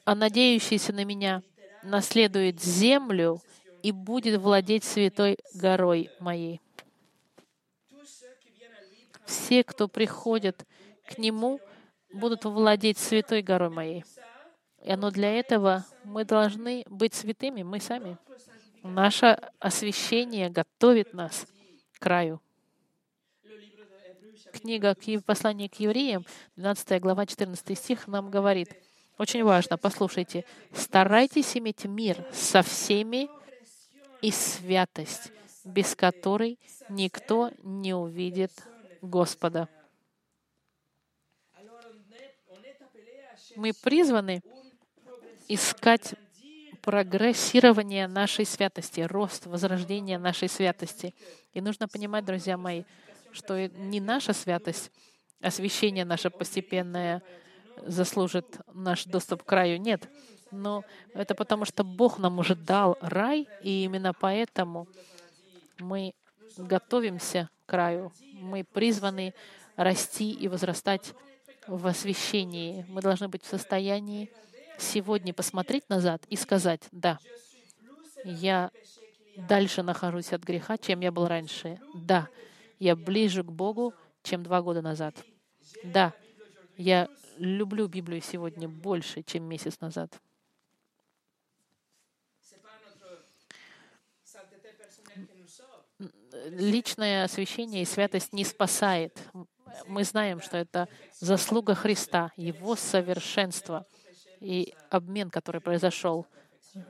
«А 0.06 0.16
надеющийся 0.16 0.94
на 0.94 1.06
меня 1.06 1.42
наследует 1.84 2.62
землю 2.62 3.42
и 3.82 3.92
будет 3.92 4.40
владеть 4.40 4.84
святой 4.84 5.38
горой 5.54 6.10
моей». 6.20 6.62
Все, 9.26 9.64
кто 9.64 9.88
приходит 9.88 10.66
к 11.06 11.18
Нему, 11.18 11.60
будут 12.12 12.46
владеть 12.46 12.98
святой 12.98 13.42
горой 13.42 13.70
моей. 13.70 14.04
И 14.84 14.96
но 14.96 15.12
для 15.12 15.32
этого 15.32 15.86
мы 16.04 16.26
должны 16.26 16.84
быть 16.88 17.14
святыми, 17.14 17.64
мы 17.64 17.80
сами. 17.80 18.18
Наше 18.84 19.40
освящение 19.60 20.50
готовит 20.50 21.14
нас 21.14 21.48
к 21.94 22.00
краю. 22.00 22.42
Книга 24.52 24.96
послания 25.26 25.70
к 25.70 25.76
евреям, 25.76 26.26
12 26.58 27.02
глава, 27.02 27.26
14 27.26 27.78
стих, 27.78 28.08
нам 28.08 28.30
говорит, 28.30 28.70
очень 29.18 29.44
важно, 29.44 29.78
послушайте, 29.78 30.46
старайтесь 30.74 31.56
иметь 31.58 31.86
мир 31.86 32.26
со 32.32 32.62
всеми 32.62 33.30
и 34.22 34.32
святость, 34.32 35.32
без 35.64 35.96
которой 35.96 36.60
никто 36.90 37.52
не 37.62 37.94
увидит 37.94 38.52
Господа. 39.02 39.70
Мы 43.56 43.72
призваны 43.74 44.42
искать 45.48 46.16
прогрессирование 46.82 48.08
нашей 48.08 48.46
святости, 48.46 49.02
рост, 49.02 49.46
возрождение 49.46 50.18
нашей 50.18 50.50
святости. 50.50 51.14
И 51.54 51.62
нужно 51.62 51.88
понимать, 51.88 52.26
друзья 52.26 52.58
мои, 52.58 52.84
что 53.32 53.70
не 53.70 54.02
наша 54.02 54.34
святость, 54.34 54.92
освящение 55.40 56.04
наше 56.04 56.30
постепенное 56.30 57.22
заслужит 57.82 58.60
наш 58.74 59.06
доступ 59.06 59.44
к 59.44 59.46
краю. 59.46 59.80
Нет. 59.80 60.10
Но 60.52 60.84
это 61.14 61.36
потому, 61.36 61.66
что 61.66 61.84
Бог 61.84 62.20
нам 62.20 62.40
уже 62.40 62.56
дал 62.56 62.98
рай, 63.02 63.48
и 63.62 63.84
именно 63.84 64.14
поэтому 64.14 64.88
мы 65.80 66.14
готовимся 66.58 67.50
к 67.66 67.70
краю. 67.70 68.12
Мы 68.34 68.64
призваны 68.64 69.34
расти 69.76 70.32
и 70.32 70.48
возрастать 70.48 71.14
в 71.68 71.88
освящении. 71.88 72.86
Мы 72.88 73.02
должны 73.02 73.28
быть 73.28 73.44
в 73.44 73.48
состоянии 73.48 74.32
сегодня 74.78 75.34
посмотреть 75.34 75.90
назад 75.90 76.24
и 76.30 76.36
сказать, 76.36 76.82
да, 76.92 77.18
я 78.24 78.72
дальше 79.36 79.82
нахожусь 79.82 80.34
от 80.34 80.44
греха, 80.44 80.78
чем 80.78 81.00
я 81.02 81.12
был 81.12 81.28
раньше. 81.28 81.80
Да, 81.94 82.28
я 82.80 82.96
ближе 82.96 83.44
к 83.44 83.52
Богу, 83.52 83.94
чем 84.24 84.44
два 84.44 84.62
года 84.62 84.82
назад. 84.82 85.16
Да, 85.84 86.14
я 86.78 87.10
люблю 87.38 87.88
Библию 87.88 88.22
сегодня 88.22 88.68
больше, 88.68 89.24
чем 89.24 89.44
месяц 89.44 89.80
назад. 89.80 90.20
Личное 96.46 97.24
освящение 97.24 97.84
и 97.84 97.86
святость 97.86 98.34
не 98.34 98.44
спасает. 98.44 99.18
Мы 99.88 100.04
знаем, 100.04 100.42
что 100.42 100.58
это 100.58 100.88
заслуга 101.20 101.76
Христа, 101.76 102.32
Его 102.36 102.76
совершенство 102.76 103.86
и 104.40 104.74
обмен, 104.90 105.30
который 105.30 105.62
произошел 105.62 106.28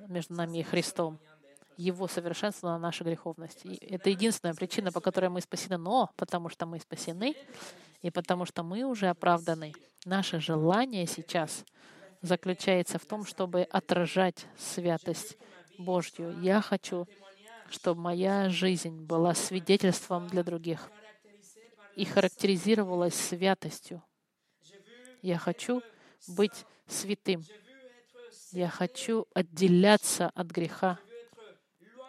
между 0.08 0.34
нами 0.34 0.60
и 0.60 0.64
Христом. 0.64 1.20
Его 1.78 2.08
совершенство 2.08 2.70
на 2.70 2.80
нашу 2.80 3.04
греховность. 3.04 3.66
И 3.66 3.76
это 3.86 4.10
единственная 4.10 4.54
причина, 4.54 4.92
по 4.92 5.02
которой 5.02 5.30
мы 5.30 5.42
спасены. 5.42 5.78
Но 5.78 6.12
потому 6.16 6.50
что 6.50 6.66
мы 6.66 6.80
спасены, 6.80 7.36
и 8.04 8.12
потому 8.12 8.46
что 8.46 8.64
мы 8.64 8.84
уже 8.84 9.08
оправданы, 9.08 9.74
наше 10.06 10.40
желание 10.40 11.08
сейчас 11.08 11.66
заключается 12.22 13.00
в 13.00 13.06
том, 13.06 13.26
чтобы 13.26 13.64
отражать 13.64 14.46
святость 14.58 15.38
Божью. 15.78 16.40
Я 16.42 16.62
хочу, 16.62 17.08
чтобы 17.70 18.02
моя 18.02 18.50
жизнь 18.50 19.06
была 19.06 19.34
свидетельством 19.34 20.28
для 20.28 20.44
других 20.44 20.92
и 21.96 22.04
характеризировалась 22.04 23.16
святостью. 23.16 24.04
Я 25.22 25.38
хочу 25.38 25.82
быть 26.28 26.66
святым. 26.88 27.44
Я 28.52 28.68
хочу 28.68 29.28
отделяться 29.34 30.30
от 30.36 30.48
греха. 30.48 31.00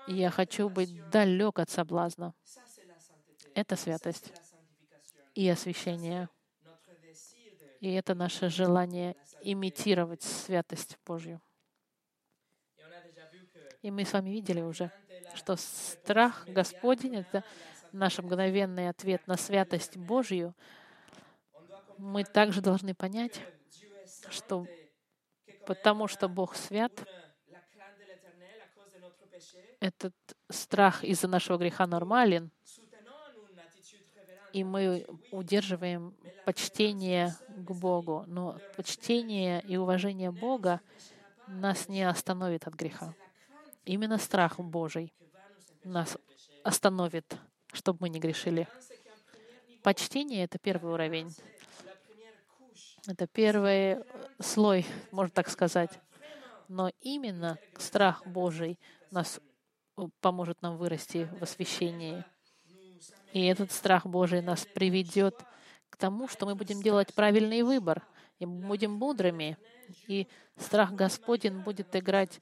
Я 0.09 0.31
хочу 0.31 0.69
быть 0.69 1.09
далек 1.11 1.61
от 1.61 1.71
соблазна. 1.71 2.35
Это 3.55 3.77
святость 3.77 4.33
и 5.35 5.49
освящение. 5.49 6.29
И 7.81 7.93
это 7.93 8.15
наше 8.15 8.49
желание 8.49 9.17
имитировать 9.43 10.23
святость 10.23 10.97
Божью. 11.05 11.41
И 13.83 13.91
мы 13.91 14.05
с 14.05 14.13
вами 14.13 14.31
видели 14.31 14.63
уже, 14.63 14.91
что 15.35 15.57
страх 15.57 16.47
Господень— 16.49 17.17
это 17.17 17.45
наш 17.93 18.19
мгновенный 18.19 18.89
ответ 18.89 19.27
на 19.27 19.37
святость 19.37 19.97
Божью. 19.97 20.55
Мы 21.99 22.25
также 22.25 22.63
должны 22.63 22.95
понять, 22.95 23.41
что 24.31 24.67
потому 25.67 26.09
что 26.09 26.29
Бог 26.29 26.55
свят, 26.55 26.93
этот 29.81 30.15
страх 30.49 31.05
из-за 31.05 31.29
нашего 31.29 31.59
греха 31.59 31.87
нормален, 31.87 32.51
и 34.55 34.63
мы 34.63 35.05
удерживаем 35.33 36.15
почтение 36.45 37.35
к 37.49 37.73
Богу. 37.73 38.23
Но 38.29 38.61
почтение 38.77 39.61
и 39.63 39.77
уважение 39.77 40.31
Бога 40.31 40.81
нас 41.49 41.89
не 41.89 42.09
остановит 42.09 42.69
от 42.69 42.75
греха. 42.75 43.15
Именно 43.85 44.17
страх 44.17 44.61
Божий 44.61 45.13
нас 45.83 46.17
остановит, 46.63 47.37
чтобы 47.73 47.99
мы 48.03 48.09
не 48.09 48.21
грешили. 48.21 48.69
Почтение— 49.83 50.45
это 50.45 50.59
первый 50.59 50.93
уровень. 50.93 51.35
Это 53.09 53.27
первый 53.27 54.05
слой, 54.41 54.87
можно 55.11 55.35
так 55.35 55.49
сказать. 55.49 55.91
Но 56.69 56.93
именно 57.01 57.59
страх 57.77 58.25
Божий 58.25 58.79
нас 59.11 59.41
поможет 60.21 60.63
нам 60.63 60.77
вырасти 60.77 61.29
в 61.41 61.43
освящении. 61.43 62.25
И 63.35 63.45
этот 63.47 63.73
страх 63.73 64.07
Божий 64.07 64.41
нас 64.43 64.65
приведет 64.65 65.45
к 65.91 65.97
тому, 65.97 66.29
что 66.29 66.47
мы 66.47 66.55
будем 66.55 66.81
делать 66.81 67.13
правильный 67.15 67.63
выбор, 67.63 68.07
и 68.39 68.47
будем 68.47 68.93
мудрыми, 68.93 69.59
и 70.07 70.29
страх 70.57 70.93
Господень 70.93 71.59
будет 71.59 71.95
играть 71.97 72.41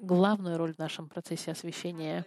главную 0.00 0.56
роль 0.56 0.72
в 0.72 0.78
нашем 0.78 1.10
процессе 1.10 1.52
освящения. 1.52 2.24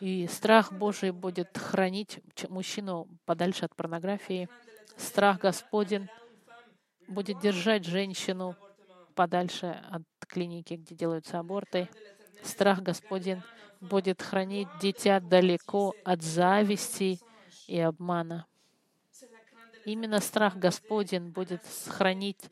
И 0.00 0.26
страх 0.28 0.72
Божий 0.72 1.10
будет 1.10 1.56
хранить 1.58 2.20
мужчину 2.48 3.06
подальше 3.26 3.66
от 3.66 3.76
порнографии. 3.76 4.48
Страх 4.96 5.40
Господень 5.40 6.08
будет 7.06 7.38
держать 7.40 7.84
женщину 7.84 8.56
подальше 9.14 9.82
от 9.90 10.02
клиники, 10.26 10.74
где 10.74 10.94
делаются 10.94 11.38
аборты. 11.38 11.90
Страх 12.42 12.80
Господень 12.80 13.42
будет 13.80 14.22
хранить 14.22 14.68
дитя 14.80 15.20
далеко 15.20 15.94
от 16.04 16.22
зависти 16.22 17.18
и 17.66 17.78
обмана. 17.78 18.46
Именно 19.84 20.20
страх 20.20 20.56
Господень 20.56 21.30
будет 21.30 21.62
хранить 21.86 22.50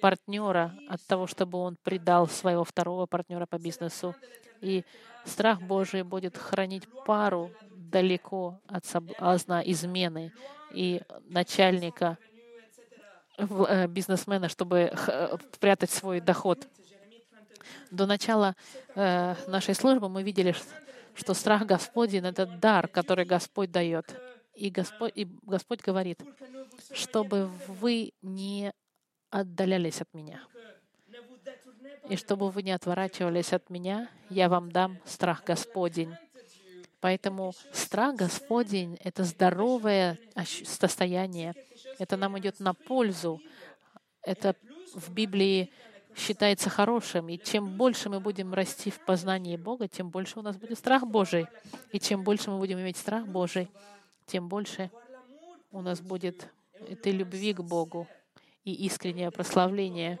партнера 0.00 0.74
от 0.88 1.04
того, 1.06 1.26
чтобы 1.26 1.58
он 1.58 1.76
предал 1.82 2.28
своего 2.28 2.64
второго 2.64 3.06
партнера 3.06 3.46
по 3.46 3.58
бизнесу. 3.58 4.14
И 4.60 4.84
страх 5.24 5.60
Божий 5.60 6.02
будет 6.02 6.36
хранить 6.36 6.84
пару 7.04 7.50
далеко 7.70 8.60
от 8.66 8.84
соблазна 8.84 9.62
измены 9.64 10.32
и 10.72 11.00
начальника 11.24 12.18
э, 13.38 13.86
бизнесмена, 13.86 14.48
чтобы 14.48 14.92
прятать 15.60 15.90
свой 15.90 16.20
доход. 16.20 16.66
До 17.90 18.06
начала 18.06 18.54
э, 18.94 19.34
нашей 19.46 19.74
службы 19.74 20.08
мы 20.08 20.22
видели, 20.22 20.54
что 21.14 21.34
страх 21.34 21.66
Господень— 21.66 22.24
это 22.26 22.46
дар, 22.46 22.88
который 22.88 23.24
Господь 23.24 23.70
дает. 23.70 24.14
И 24.54 24.70
Господь, 24.70 25.12
и 25.14 25.26
Господь 25.42 25.80
говорит, 25.80 26.20
чтобы 26.92 27.50
вы 27.66 28.12
не 28.22 28.72
отдалялись 29.30 30.00
от 30.00 30.12
меня. 30.14 30.40
И 32.08 32.16
чтобы 32.16 32.50
вы 32.50 32.62
не 32.62 32.72
отворачивались 32.72 33.52
от 33.52 33.70
меня, 33.70 34.08
я 34.30 34.48
вам 34.48 34.72
дам 34.72 34.98
страх 35.04 35.44
Господень. 35.44 36.14
Поэтому 37.00 37.52
страх 37.72 38.16
Господень— 38.16 38.98
это 39.04 39.24
здоровое 39.24 40.18
состояние. 40.64 41.54
Это 41.98 42.16
нам 42.16 42.38
идет 42.38 42.60
на 42.60 42.74
пользу. 42.74 43.40
Это 44.22 44.56
в 44.94 45.12
Библии 45.12 45.72
считается 46.16 46.70
хорошим. 46.70 47.28
И 47.28 47.38
чем 47.38 47.76
больше 47.76 48.08
мы 48.08 48.20
будем 48.20 48.54
расти 48.54 48.90
в 48.90 49.04
познании 49.04 49.56
Бога, 49.56 49.88
тем 49.88 50.10
больше 50.10 50.38
у 50.38 50.42
нас 50.42 50.56
будет 50.56 50.78
страх 50.78 51.06
Божий. 51.06 51.46
И 51.92 52.00
чем 52.00 52.24
больше 52.24 52.50
мы 52.50 52.58
будем 52.58 52.78
иметь 52.80 52.96
страх 52.96 53.26
Божий, 53.26 53.70
тем 54.26 54.48
больше 54.48 54.90
у 55.70 55.80
нас 55.80 56.00
будет 56.00 56.48
этой 56.88 57.12
любви 57.12 57.52
к 57.52 57.60
Богу 57.60 58.06
и 58.64 58.72
искреннее 58.86 59.30
прославление, 59.30 60.18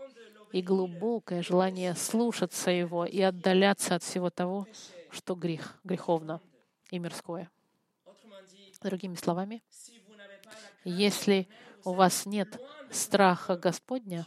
и 0.52 0.62
глубокое 0.62 1.42
желание 1.42 1.94
слушаться 1.94 2.70
Его 2.70 3.04
и 3.04 3.20
отдаляться 3.20 3.94
от 3.94 4.02
всего 4.02 4.30
того, 4.30 4.66
что 5.10 5.34
грех, 5.34 5.78
греховно 5.84 6.40
и 6.90 6.98
мирское. 6.98 7.50
Другими 8.82 9.14
словами, 9.16 9.62
если 10.84 11.48
у 11.84 11.92
вас 11.92 12.26
нет 12.26 12.60
страха 12.90 13.56
Господня, 13.56 14.26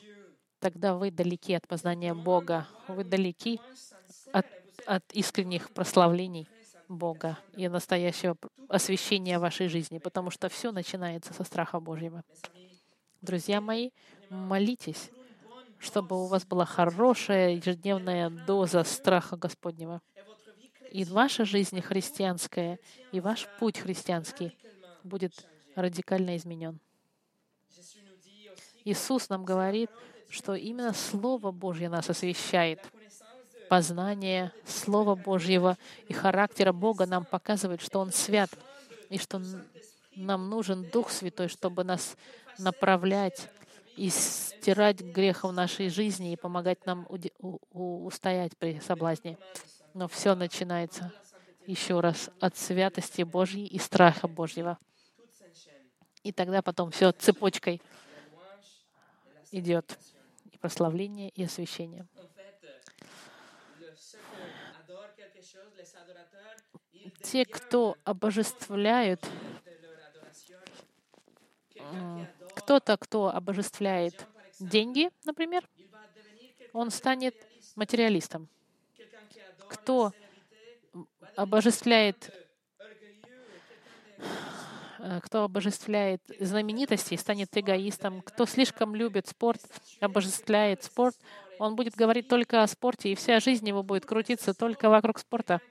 тогда 0.62 0.94
вы 0.94 1.12
далеки 1.12 1.54
от 1.56 1.68
познания 1.68 2.14
Бога, 2.14 2.68
вы 2.88 3.04
далеки 3.04 3.60
от, 4.32 4.46
от 4.86 5.04
искренних 5.12 5.72
прославлений 5.72 6.48
Бога 6.88 7.38
и 7.58 7.68
настоящего 7.68 8.38
освящения 8.70 9.40
вашей 9.40 9.68
жизни, 9.68 9.98
потому 9.98 10.30
что 10.30 10.48
все 10.48 10.72
начинается 10.72 11.34
со 11.34 11.44
страха 11.44 11.80
Божьего. 11.80 12.24
Друзья 13.22 13.60
мои, 13.60 13.90
молитесь, 14.30 15.10
чтобы 15.80 16.24
у 16.24 16.28
вас 16.28 16.46
была 16.46 16.66
хорошая 16.66 17.56
ежедневная 17.56 18.30
доза 18.30 18.84
страха 18.84 19.36
Господнего. 19.36 20.02
И 20.92 21.06
ваша 21.06 21.44
жизнь 21.44 21.82
христианская, 21.82 22.80
и 23.12 23.20
ваш 23.20 23.48
путь 23.60 23.80
христианский 23.80 24.58
будет 25.04 25.48
радикально 25.76 26.36
изменен. 26.36 26.80
Иисус 28.84 29.30
нам 29.30 29.46
говорит, 29.46 29.90
что 30.32 30.56
именно 30.56 30.94
Слово 30.94 31.52
Божье 31.52 31.90
нас 31.90 32.10
освещает— 32.10 32.80
познание 33.72 34.52
Слова 34.66 35.16
Божьего 35.16 35.78
и 36.10 36.12
характера 36.12 36.74
Бога 36.74 37.06
нам 37.06 37.24
показывает, 37.24 37.82
что 37.82 38.02
Он 38.02 38.12
свят, 38.12 38.50
и 39.10 39.18
что 39.18 39.42
нам 40.14 40.50
нужен 40.50 40.84
Дух 40.90 41.10
Святой, 41.10 41.48
чтобы 41.48 41.86
нас 41.86 42.18
направлять 42.60 43.48
и 43.96 44.10
стирать 44.10 45.00
грех 45.00 45.46
в 45.46 45.54
нашей 45.54 45.88
жизни 45.88 46.34
и 46.34 46.36
помогать 46.36 46.86
нам 46.86 47.08
устоять 47.72 48.58
при 48.58 48.82
соблазне. 48.82 49.38
Но 49.94 50.10
все 50.10 50.36
начинается 50.36 51.14
еще 51.66 52.02
раз 52.02 52.30
от 52.42 52.58
святости 52.58 53.22
Божьей 53.22 53.68
и 53.68 53.80
страха 53.80 54.28
Божьего. 54.28 54.78
И 56.24 56.34
тогда 56.34 56.62
потом 56.62 56.92
все 56.92 57.14
цепочкой 57.14 57.82
идет 59.50 59.98
прославление, 60.62 61.30
и 61.30 61.44
освящение. 61.44 62.08
те, 67.24 67.46
кто 67.46 67.98
обожествляют, 68.04 69.28
кто-то, 72.56 72.98
кто 72.98 73.30
обожествляет 73.30 74.28
деньги, 74.60 75.10
например, 75.26 75.68
он 76.74 76.92
станет 76.92 77.36
материалистом. 77.76 78.48
Кто 79.68 80.14
обожествляет 81.36 82.32
кто 85.24 85.44
обожествляет 85.44 86.22
знаменитости, 86.40 87.16
станет 87.16 87.50
эгоистом. 87.58 88.22
Кто 88.22 88.46
слишком 88.46 88.96
любит 88.96 89.28
спорт, 89.28 89.62
обожествляет 90.00 90.84
спорт, 90.84 91.16
он 91.60 91.76
будет 91.76 91.96
говорить 91.96 92.28
только 92.28 92.64
о 92.64 92.68
спорте, 92.68 93.12
и 93.12 93.16
вся 93.16 93.40
жизнь 93.40 93.68
его 93.68 93.84
будет 93.84 94.06
крутиться 94.06 94.54
только 94.54 94.90
вокруг 94.90 95.20
спорта. 95.20 95.62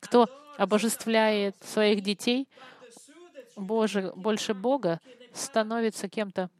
Кто 0.00 0.28
обожествляет 0.58 1.56
своих 1.62 2.02
детей 2.02 2.48
Боже, 3.56 4.12
больше 4.14 4.52
Бога, 4.52 5.00
становится 5.32 6.08
кем-то, 6.08 6.50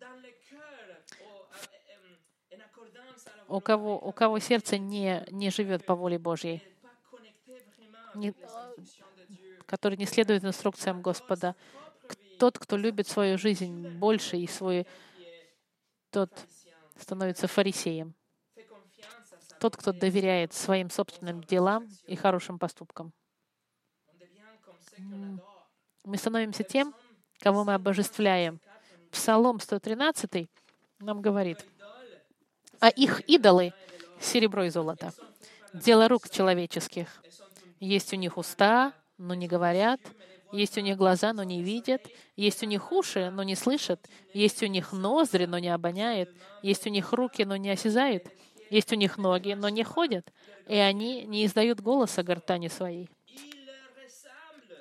у 3.48 3.60
кого, 3.60 3.98
у 3.98 4.12
кого 4.12 4.38
сердце 4.38 4.78
не, 4.78 5.24
не 5.30 5.50
живет 5.50 5.84
по 5.84 5.94
воле 5.94 6.18
Божьей, 6.18 6.62
не, 8.14 8.34
который 9.66 9.98
не 9.98 10.06
следует 10.06 10.42
инструкциям 10.44 11.02
Господа. 11.02 11.54
Тот, 12.38 12.58
кто 12.58 12.76
любит 12.76 13.08
свою 13.08 13.38
жизнь 13.38 13.88
больше 13.98 14.36
и 14.36 14.46
свой, 14.46 14.86
тот 16.10 16.30
становится 16.98 17.46
фарисеем. 17.46 18.14
Тот, 19.60 19.76
кто 19.76 19.92
доверяет 19.92 20.52
своим 20.52 20.90
собственным 20.90 21.42
делам 21.42 21.88
и 22.06 22.16
хорошим 22.16 22.58
поступкам 22.58 23.12
мы 26.06 26.16
становимся 26.16 26.62
тем, 26.62 26.94
кого 27.40 27.64
мы 27.64 27.74
обожествляем. 27.74 28.60
Псалом 29.10 29.60
113 29.60 30.48
нам 31.00 31.20
говорит, 31.20 31.64
а 32.80 32.88
их 32.88 33.20
идолы— 33.28 33.74
серебро 34.20 34.64
и 34.64 34.70
золото, 34.70 35.12
дело 35.72 36.08
рук 36.08 36.30
человеческих. 36.30 37.22
Есть 37.80 38.12
у 38.12 38.16
них 38.16 38.38
уста, 38.38 38.92
но 39.18 39.34
не 39.34 39.48
говорят, 39.48 40.00
есть 40.52 40.78
у 40.78 40.80
них 40.80 40.96
глаза, 40.96 41.32
но 41.32 41.42
не 41.42 41.62
видят, 41.62 42.06
есть 42.36 42.62
у 42.62 42.66
них 42.66 42.92
уши, 42.92 43.30
но 43.30 43.42
не 43.42 43.54
слышат, 43.54 44.08
есть 44.32 44.62
у 44.62 44.66
них 44.66 44.92
ноздри, 44.92 45.46
но 45.46 45.58
не 45.58 45.68
обоняют, 45.68 46.30
есть 46.62 46.86
у 46.86 46.90
них 46.90 47.12
руки, 47.12 47.44
но 47.44 47.56
не 47.56 47.70
осязают, 47.70 48.24
есть 48.70 48.92
у 48.92 48.96
них 48.96 49.18
ноги, 49.18 49.54
но 49.54 49.68
не 49.68 49.84
ходят, 49.84 50.32
и 50.66 50.76
они 50.76 51.24
не 51.24 51.46
издают 51.46 51.80
голоса 51.80 52.22
гортани 52.22 52.68
своей. 52.68 53.08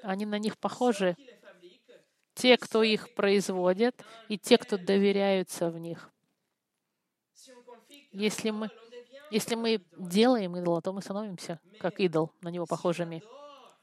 Они 0.04 0.26
на 0.26 0.38
них 0.38 0.58
похожи. 0.58 1.18
Те, 2.36 2.58
кто 2.58 2.84
их 2.84 3.14
производит, 3.16 4.04
и 4.28 4.38
те, 4.38 4.58
кто 4.58 4.78
доверяются 4.78 5.70
в 5.70 5.80
них. 5.80 6.12
Если 8.12 8.50
мы, 8.52 8.70
если 9.32 9.56
мы 9.56 9.82
делаем 9.98 10.58
идола, 10.58 10.82
то 10.82 10.94
мы 10.94 11.02
становимся 11.02 11.60
как 11.80 12.00
идол, 12.00 12.32
на 12.42 12.50
него 12.50 12.66
похожими. 12.66 13.24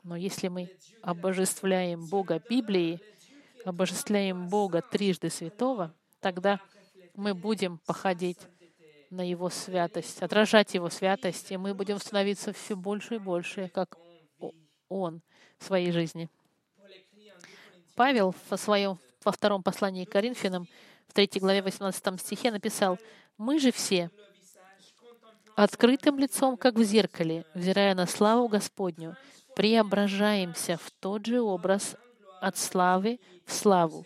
Но 0.03 0.17
если 0.17 0.49
мы 0.49 0.71
обожествляем 1.01 2.07
Бога 2.07 2.43
Библии, 2.49 3.01
обожествляем 3.65 4.49
Бога 4.49 4.83
трижды 4.83 5.31
святого, 5.31 5.95
тогда 6.21 6.61
мы 7.15 7.35
будем 7.35 7.79
походить 7.79 8.39
на 9.11 9.29
Его 9.29 9.51
святость, 9.51 10.23
отражать 10.23 10.75
Его 10.75 10.91
святость, 10.91 11.53
и 11.53 11.57
мы 11.57 11.75
будем 11.75 11.99
становиться 11.99 12.53
все 12.53 12.75
больше 12.75 13.17
и 13.17 13.19
больше, 13.19 13.69
как 13.69 13.97
Он 14.89 15.23
в 15.59 15.65
своей 15.65 15.93
жизни. 15.93 16.29
Павел 17.95 18.35
во, 18.49 18.57
своем, 18.57 18.99
во 19.23 19.33
втором 19.33 19.63
послании 19.63 20.05
к 20.05 20.11
Коринфянам, 20.11 20.67
в 21.07 21.13
3 21.13 21.29
главе 21.37 21.63
18 21.63 22.21
стихе 22.21 22.51
написал, 22.51 22.99
«Мы 23.37 23.59
же 23.59 23.71
все, 23.71 24.11
открытым 25.55 26.19
лицом, 26.19 26.57
как 26.57 26.75
в 26.75 26.83
зеркале, 26.83 27.45
взирая 27.55 27.95
на 27.95 28.07
славу 28.07 28.49
Господню, 28.49 29.17
преображаемся 29.55 30.77
в 30.77 30.91
тот 31.01 31.27
же 31.27 31.41
образ 31.41 31.97
от 32.41 32.57
славы 32.57 33.21
в 33.45 33.53
славу, 33.53 34.05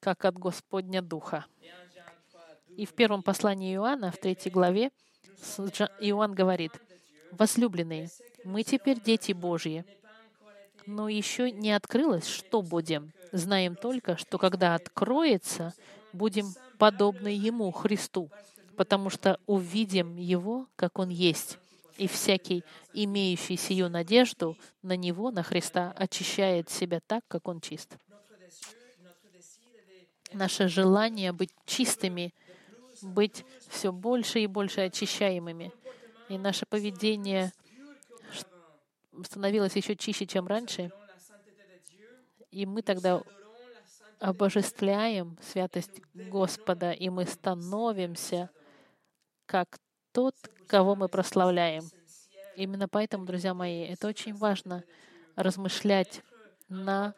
как 0.00 0.24
от 0.24 0.38
Господня 0.38 1.02
Духа». 1.02 1.46
И 2.76 2.86
в 2.86 2.94
первом 2.94 3.22
послании 3.22 3.74
Иоанна, 3.74 4.10
в 4.10 4.18
третьей 4.18 4.50
главе, 4.50 4.90
Иоанн 6.00 6.32
говорит, 6.32 6.72
«Возлюбленные, 7.32 8.08
мы 8.44 8.62
теперь 8.62 9.00
дети 9.00 9.32
Божьи, 9.32 9.84
но 10.86 11.08
еще 11.08 11.50
не 11.50 11.72
открылось, 11.72 12.26
что 12.26 12.62
будем. 12.62 13.12
Знаем 13.32 13.76
только, 13.76 14.16
что 14.16 14.38
когда 14.38 14.74
откроется, 14.74 15.74
будем 16.12 16.54
подобны 16.78 17.28
Ему, 17.28 17.70
Христу, 17.70 18.30
потому 18.76 19.10
что 19.10 19.38
увидим 19.46 20.16
Его, 20.16 20.66
как 20.76 20.98
Он 20.98 21.08
есть. 21.08 21.58
И 22.00 22.06
всякий, 22.06 22.64
имеющий 22.94 23.58
сию 23.58 23.90
надежду 23.90 24.56
на 24.80 24.96
Него, 24.96 25.30
на 25.30 25.42
Христа, 25.42 25.92
очищает 25.94 26.70
себя 26.70 27.00
так, 27.06 27.22
как 27.28 27.46
Он 27.46 27.60
чист. 27.60 27.94
Наше 30.32 30.68
желание 30.68 31.32
быть 31.32 31.50
чистыми, 31.66 32.32
быть 33.02 33.44
все 33.68 33.92
больше 33.92 34.40
и 34.40 34.46
больше 34.46 34.80
очищаемыми. 34.80 35.72
И 36.30 36.38
наше 36.38 36.64
поведение 36.64 37.52
становилось 39.22 39.76
еще 39.76 39.94
чище, 39.94 40.24
чем 40.24 40.46
раньше. 40.46 40.90
И 42.50 42.64
мы 42.64 42.80
тогда 42.80 43.22
обожествляем 44.20 45.36
святость 45.42 46.00
Господа, 46.14 46.92
и 46.92 47.10
мы 47.10 47.26
становимся 47.26 48.48
как 49.44 49.78
тот, 50.12 50.34
кого 50.66 50.94
мы 50.94 51.08
прославляем. 51.08 51.84
Именно 52.56 52.88
поэтому, 52.88 53.24
друзья 53.24 53.54
мои, 53.54 53.84
это 53.84 54.08
очень 54.08 54.34
важно 54.34 54.84
размышлять 55.36 56.22
на, 56.68 57.14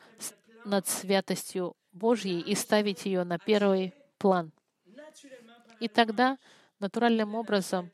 над 0.64 0.88
святостью 0.88 1.74
Божьей 1.92 2.40
и 2.40 2.54
ставить 2.54 3.04
ее 3.06 3.24
на 3.24 3.38
первый 3.38 3.94
план. 4.18 4.52
И 5.80 5.88
тогда 5.88 6.38
натуральным 6.78 7.34
образом 7.34 7.90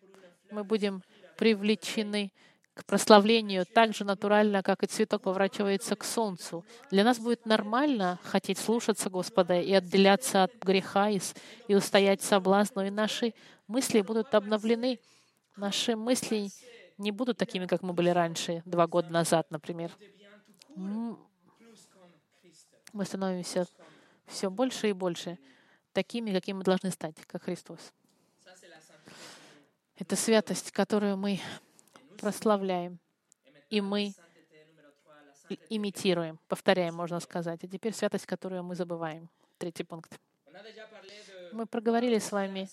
мы 0.50 0.64
будем 0.64 1.02
привлечены 1.36 2.32
к 2.74 2.84
прославлению 2.84 3.66
так 3.66 3.92
же 3.92 4.04
натурально, 4.04 4.62
как 4.62 4.84
и 4.84 4.86
цветок 4.86 5.22
поворачивается 5.22 5.96
к 5.96 6.04
солнцу. 6.04 6.64
Для 6.90 7.02
нас 7.02 7.18
будет 7.18 7.44
нормально 7.44 8.20
хотеть 8.22 8.58
слушаться 8.58 9.10
Господа 9.10 9.60
и 9.60 9.72
отделяться 9.72 10.44
от 10.44 10.54
греха 10.62 11.08
и, 11.10 11.74
устоять 11.74 12.22
соблазну, 12.22 12.84
и 12.84 12.90
наши 12.90 13.34
мысли 13.68 14.00
будут 14.00 14.34
обновлены. 14.34 14.98
Наши 15.56 15.94
мысли 15.94 16.48
не 16.96 17.12
будут 17.12 17.38
такими, 17.38 17.66
как 17.66 17.82
мы 17.82 17.92
были 17.92 18.08
раньше, 18.10 18.62
два 18.64 18.86
года 18.86 19.10
назад, 19.10 19.50
например. 19.50 19.92
Мы 20.74 21.16
становимся 23.04 23.66
все 24.26 24.50
больше 24.50 24.90
и 24.90 24.92
больше 24.92 25.38
такими, 25.92 26.32
какими 26.32 26.58
мы 26.58 26.64
должны 26.64 26.90
стать, 26.90 27.16
как 27.26 27.44
Христос. 27.44 27.92
Это 29.96 30.16
святость, 30.16 30.70
которую 30.70 31.16
мы 31.16 31.40
прославляем, 32.18 32.98
и 33.68 33.80
мы 33.80 34.14
имитируем, 35.68 36.38
повторяем, 36.46 36.94
можно 36.94 37.20
сказать. 37.20 37.64
А 37.64 37.68
теперь 37.68 37.92
святость, 37.92 38.26
которую 38.26 38.62
мы 38.62 38.74
забываем. 38.74 39.28
Третий 39.58 39.82
пункт. 39.84 40.18
Мы 41.52 41.66
проговорили 41.66 42.18
с 42.18 42.30
вами 42.30 42.68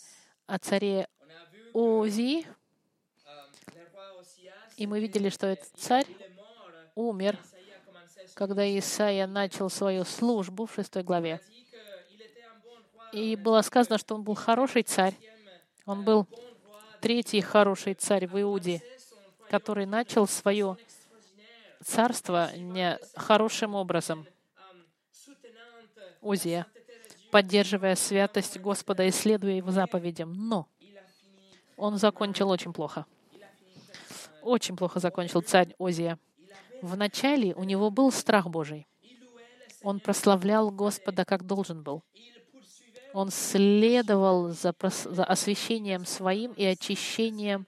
о 0.48 0.60
царе 0.60 1.08
Ози, 1.74 2.46
и 4.78 4.88
мы 4.88 5.00
видели, 5.00 5.30
что 5.30 5.48
этот 5.48 5.70
царь 5.78 6.08
умер, 6.96 7.38
когда 8.34 8.66
Исаия 8.78 9.28
начал 9.28 9.70
свою 9.70 10.04
службу 10.06 10.66
в 10.66 10.74
шестой 10.74 11.04
главе. 11.04 11.41
И 13.12 13.36
было 13.36 13.62
сказано, 13.62 13.98
что 13.98 14.16
он 14.16 14.24
был 14.24 14.36
хороший 14.36 14.84
царь. 14.84 15.16
Он 15.86 16.04
был 16.04 16.28
третий 17.02 17.41
хороший 17.41 17.93
царь 17.93 18.28
в 18.28 18.39
Иуде 18.39 18.82
который 19.50 19.86
начал 19.86 20.28
свое 20.28 20.78
царство 21.84 22.56
не 22.56 23.00
хорошим 23.16 23.76
образом. 23.76 24.26
Узия, 26.22 26.66
поддерживая 27.36 27.95
святость 27.95 28.57
Господа 28.61 29.03
и 29.03 29.11
следуя 29.11 29.51
Его 29.51 29.69
заповедям. 29.69 30.47
Но 30.47 30.69
он 31.75 31.97
закончил 31.97 32.49
очень 32.49 32.71
плохо. 32.71 33.05
Очень 34.41 34.77
плохо 34.77 35.01
закончил 35.01 35.41
царь 35.41 35.75
Озия. 35.77 36.17
Вначале 36.81 37.53
у 37.53 37.65
него 37.65 37.89
был 37.89 38.13
страх 38.13 38.47
Божий. 38.47 38.88
Он 39.83 39.99
прославлял 39.99 40.71
Господа, 40.71 41.25
как 41.25 41.45
должен 41.45 41.83
был. 41.83 42.03
Он 43.11 43.31
следовал 43.31 44.51
за, 44.51 44.73
за 45.03 45.25
освящением 45.25 46.05
своим 46.05 46.53
и 46.53 46.63
очищением 46.63 47.67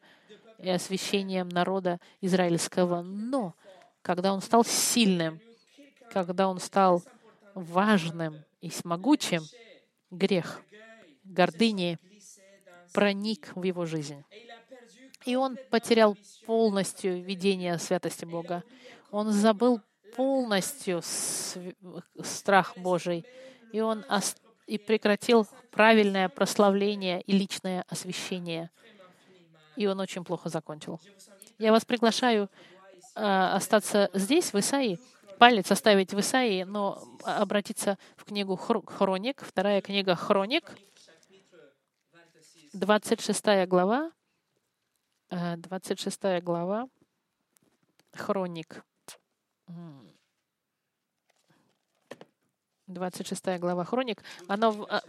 и 0.60 0.70
освящением 0.70 1.50
народа 1.50 2.00
израильского. 2.22 3.02
Но 3.02 3.54
когда 4.02 4.32
он 4.32 4.42
стал 4.42 4.64
сильным, 4.64 5.42
когда 6.14 6.48
он 6.48 6.62
стал 6.62 7.04
важным 7.54 8.46
и 8.62 8.72
могучим, 8.84 9.42
грех, 10.12 10.62
гордыни 11.24 12.00
проник 12.94 13.52
в 13.56 13.64
его 13.64 13.86
жизнь. 13.86 14.24
И 15.26 15.36
он 15.36 15.58
потерял 15.70 16.18
полностью 16.46 17.22
видение 17.22 17.78
святости 17.78 18.26
Бога. 18.26 18.64
Он 19.12 19.32
забыл 19.32 19.82
полностью 20.16 21.02
страх 22.24 22.78
Божий. 22.78 23.26
И 23.74 23.82
он 23.82 24.06
и 24.68 24.78
прекратил 24.78 25.48
правильное 25.72 26.30
прославление 26.30 27.22
и 27.22 27.34
личное 27.34 27.84
освящение— 27.90 28.70
и 29.78 29.86
он 29.86 30.00
очень 30.00 30.26
плохо 30.26 30.50
закончил. 30.50 31.00
Я 31.60 31.72
вас 31.72 31.86
приглашаю 31.86 32.50
э, 33.16 33.22
остаться 33.22 34.10
здесь, 34.14 34.52
в 34.52 34.60
Исаии, 34.60 35.00
палец 35.38 35.72
оставить 35.72 36.14
в 36.14 36.20
Исаии, 36.20 36.64
но 36.64 37.04
обратиться 37.24 37.98
в 38.16 38.26
книгу 38.26 38.56
Хроник, 38.56 39.44
вторая 39.44 39.82
книга 39.82 40.16
Хроник, 40.16 40.76
26 42.74 43.68
глава, 43.68 44.12
26 45.30 46.20
э, 46.24 46.42
глава, 46.42 46.90
Хроник. 48.14 48.84
26 52.88 53.60
глава 53.60 53.84
Хроник. 53.84 54.24
Оно 54.48 54.72
в, 54.72 54.84
э, 54.90 55.02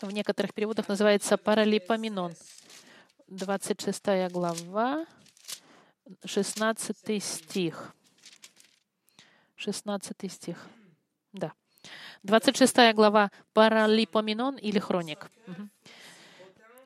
в 0.00 0.10
некоторых 0.10 0.54
переводах 0.54 0.88
называется 0.88 1.36
паралипоменон. 1.36 2.34
26 3.28 4.28
глава, 4.30 5.06
16 6.24 7.22
стих. 7.22 7.94
16 9.60 10.32
стих. 10.32 10.56
Да. 11.34 11.52
26 12.22 12.94
глава 12.94 13.30
Паралипоменон 13.52 14.56
или 14.56 14.78
Хроник. 14.78 15.30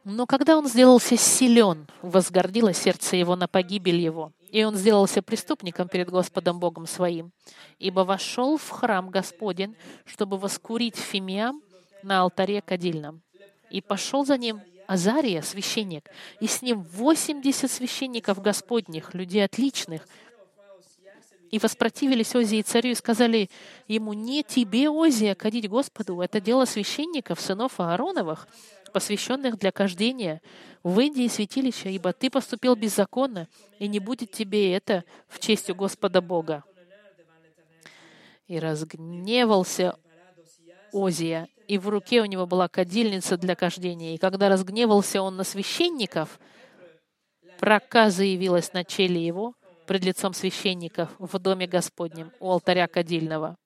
Но 0.02 0.26
когда 0.26 0.58
он 0.58 0.66
сделался 0.66 1.16
силен, 1.16 1.86
возгордило 2.02 2.74
сердце 2.74 3.16
его 3.16 3.36
на 3.36 3.46
погибель 3.46 4.00
его, 4.00 4.32
и 4.50 4.64
он 4.64 4.74
сделался 4.74 5.22
преступником 5.22 5.88
перед 5.88 6.10
Господом 6.10 6.58
Богом 6.58 6.86
своим, 6.86 7.30
ибо 7.78 8.00
вошел 8.00 8.58
в 8.58 8.68
храм 8.68 9.08
Господень, 9.08 9.76
чтобы 10.04 10.36
воскурить 10.36 10.96
фимиам 10.96 11.62
на 12.02 12.20
алтаре 12.22 12.60
кадильном, 12.60 13.22
и 13.70 13.80
пошел 13.80 14.26
за 14.26 14.36
ним 14.36 14.60
Азария, 14.86 15.42
священник, 15.42 16.10
и 16.40 16.48
с 16.48 16.60
ним 16.60 16.82
80 16.82 17.70
священников 17.70 18.42
Господних, 18.42 19.14
людей 19.14 19.44
отличных, 19.44 20.06
и 21.55 21.59
воспротивились 21.61 22.34
Озии 22.34 22.62
царю 22.62 22.90
и 22.90 22.94
сказали 22.96 23.48
ему, 23.86 24.12
«Не 24.12 24.42
тебе, 24.42 24.90
Озия, 24.90 25.36
кадить 25.36 25.68
Господу, 25.68 26.20
это 26.20 26.40
дело 26.40 26.64
священников, 26.64 27.40
сынов 27.40 27.78
Аароновых, 27.78 28.48
посвященных 28.92 29.57
для 29.57 29.70
кождения. 29.70 30.42
Выйди 30.82 31.20
из 31.20 31.34
святилища, 31.34 31.90
ибо 31.90 32.12
ты 32.12 32.28
поступил 32.28 32.74
беззаконно, 32.74 33.46
и 33.78 33.86
не 33.86 34.00
будет 34.00 34.32
тебе 34.32 34.74
это 34.74 35.05
в 35.28 35.38
честь 35.38 35.70
у 35.70 35.76
Господа 35.76 36.20
Бога». 36.20 36.64
И 38.48 38.59
разгневался 38.59 39.96
Озия 40.92 41.48
и 41.68 41.78
в 41.78 41.88
руке 41.88 42.20
у 42.20 42.24
него 42.24 42.46
была 42.46 42.66
кадильница 42.66 43.36
для 43.36 43.55
кождения. 43.55 44.16
И 44.16 44.18
когда 44.18 44.48
разгневался 44.48 45.22
он 45.22 45.36
на 45.36 45.44
священников, 45.44 46.40
проказа 47.61 48.24
явилась 48.24 48.72
на 48.72 48.82
челе 48.82 49.24
его 49.24 49.55
пред 49.87 50.05
лицом 50.05 50.35
священников 50.35 51.11
в 51.18 51.39
доме 51.39 51.66
Господнем 51.66 52.32
у 52.41 52.51
алтаря 52.51 52.87
кадильного. 52.87 53.57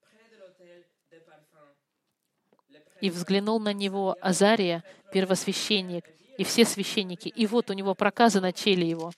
И 3.01 3.11
взглянул 3.11 3.61
на 3.61 3.73
него 3.73 4.16
Азария, 4.21 4.83
первосвященник, 5.12 6.05
и 6.37 6.45
все 6.45 6.64
священники, 6.64 7.29
и 7.29 7.47
вот 7.47 7.71
у 7.71 7.73
него 7.73 7.95
проказа 7.95 8.41
на 8.41 8.53
челе 8.53 8.89
его. 8.89 9.12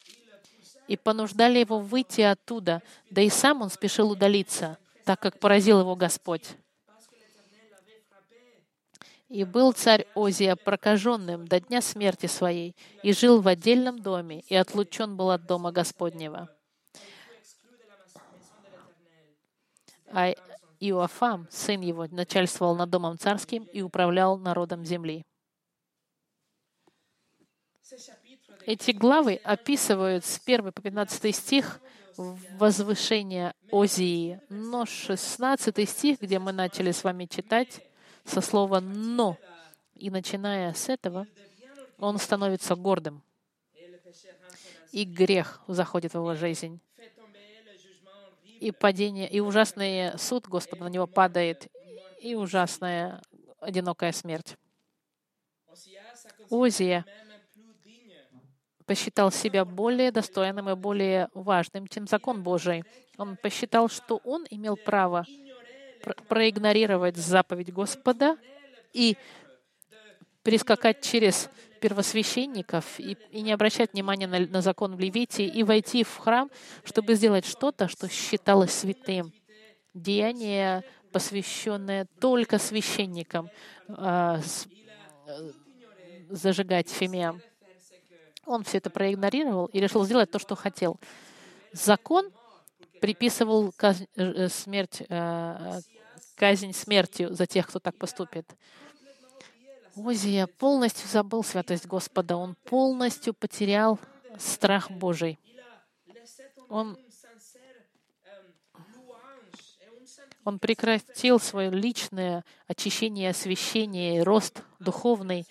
И 0.89 0.97
понуждали 0.97 1.59
его 1.59 1.79
выйти 1.79 2.23
оттуда, 2.23 2.83
да 3.11 3.23
и 3.23 3.29
сам 3.29 3.63
он 3.63 3.71
спешил 3.71 4.11
удалиться, 4.11 4.79
так 5.05 5.21
как 5.21 5.39
поразил 5.39 5.81
его 5.81 5.97
Господь. 5.97 6.45
И 9.29 9.45
был 9.45 9.73
царь 9.73 10.07
Озия 10.17 10.57
прокаженным 10.57 11.47
до 11.47 11.61
дня 11.61 11.81
смерти 11.81 12.27
своей, 12.27 12.75
и 13.03 13.13
жил 13.13 13.41
в 13.41 13.47
отдельном 13.47 14.01
доме, 14.01 14.41
и 14.49 14.57
отлучен 14.57 15.17
был 15.17 15.31
от 15.31 15.47
дома 15.47 15.71
Господнего. 15.71 16.49
А 20.11 20.35
Иоафам, 20.81 21.47
сын 21.51 21.81
его, 21.81 22.07
начальствовал 22.11 22.75
над 22.75 22.91
домом 22.91 23.19
царским 23.19 23.65
и 23.65 23.83
управлял 23.83 24.39
народом 24.39 24.85
земли. 24.85 25.25
Эти 28.67 28.93
главы 28.93 29.41
описывают 29.43 30.25
с 30.25 30.41
1 30.45 30.73
по 30.73 30.83
15 30.83 31.35
стих 31.35 31.81
возвышение 32.17 33.55
Озии, 33.71 34.41
но 34.49 34.85
16 34.85 35.89
стих, 35.89 36.21
где 36.21 36.39
мы 36.39 36.53
начали 36.53 36.91
с 36.93 37.05
вами 37.05 37.27
читать, 37.27 37.81
со 38.25 38.41
слова 38.41 38.81
«но», 38.81 39.39
и 39.95 40.11
начиная 40.11 40.73
с 40.73 40.89
этого, 40.89 41.27
он 41.99 42.19
становится 42.19 42.75
гордым, 42.75 43.23
и 44.93 45.05
грех 45.05 45.61
заходит 45.67 46.13
в 46.13 46.17
его 46.17 46.35
жизнь 46.35 46.81
и 48.61 48.71
падение, 48.73 49.29
и 49.29 49.41
ужасный 49.41 50.19
суд 50.19 50.47
Господа 50.47 50.85
на 50.85 50.89
него 50.89 51.07
падает, 51.07 51.69
и 52.21 52.35
ужасная 52.35 53.21
одинокая 53.59 54.13
смерть. 54.13 54.57
Озия 56.51 57.05
посчитал 58.87 59.31
себя 59.31 59.65
более 59.65 60.11
достойным 60.11 60.69
и 60.69 60.75
более 60.75 61.29
важным, 61.33 61.87
чем 61.87 62.09
закон 62.09 62.43
Божий. 62.43 62.83
Он 63.19 63.37
посчитал, 63.37 63.89
что 63.89 64.21
он 64.25 64.45
имел 64.51 64.77
право 64.77 65.25
проигнорировать 66.29 67.17
заповедь 67.17 67.73
Господа 67.73 68.37
и 68.93 69.17
перескакать 70.43 71.03
через 71.03 71.49
первосвященников 71.81 73.01
и, 73.01 73.17
и 73.31 73.41
не 73.41 73.53
обращать 73.53 73.93
внимания 73.93 74.27
на, 74.27 74.41
на 74.41 74.63
закон 74.63 74.97
в 74.97 75.01
Левите 75.01 75.47
и 75.47 75.63
войти 75.63 76.05
в 76.05 76.17
храм, 76.17 76.51
чтобы 76.85 77.15
сделать 77.15 77.47
что-то, 77.47 77.89
что 77.89 78.09
считалось 78.09 78.73
святым. 78.73 79.33
Деяние, 79.95 80.85
посвященное 81.13 82.07
только 82.21 82.59
священникам, 82.59 83.51
э, 83.89 84.41
с, 84.45 84.67
э, 85.27 85.53
зажигать 86.29 86.89
фимиам. 86.89 87.41
Он 88.47 88.63
все 88.65 88.79
это 88.79 88.91
проигнорировал 88.91 89.67
и 89.67 89.81
решил 89.81 90.05
сделать 90.05 90.31
то, 90.31 90.39
что 90.39 90.55
хотел. 90.55 90.99
Закон 91.73 92.31
приписывал 93.01 93.73
казнь, 93.77 94.07
э, 94.17 94.49
смерть, 94.49 95.03
э, 95.09 95.81
казнь 96.37 96.73
смертью 96.73 97.35
за 97.35 97.47
тех, 97.47 97.67
кто 97.67 97.79
так 97.79 97.97
поступит. 97.97 98.47
Озия 99.97 100.47
полностью 100.47 101.09
забыл 101.09 101.43
святость 101.43 101.87
Господа. 101.87 102.37
Он 102.37 102.55
полностью 102.55 103.35
потерял 103.35 103.99
страх 104.39 104.91
Божий. 104.91 105.39
Он, 106.69 106.97
он 110.45 110.59
прекратил 110.59 111.41
свое 111.41 111.71
личное 111.71 112.45
очищение, 112.67 113.31
освящение, 113.31 114.23
рост 114.23 114.63
духовный. 114.79 115.47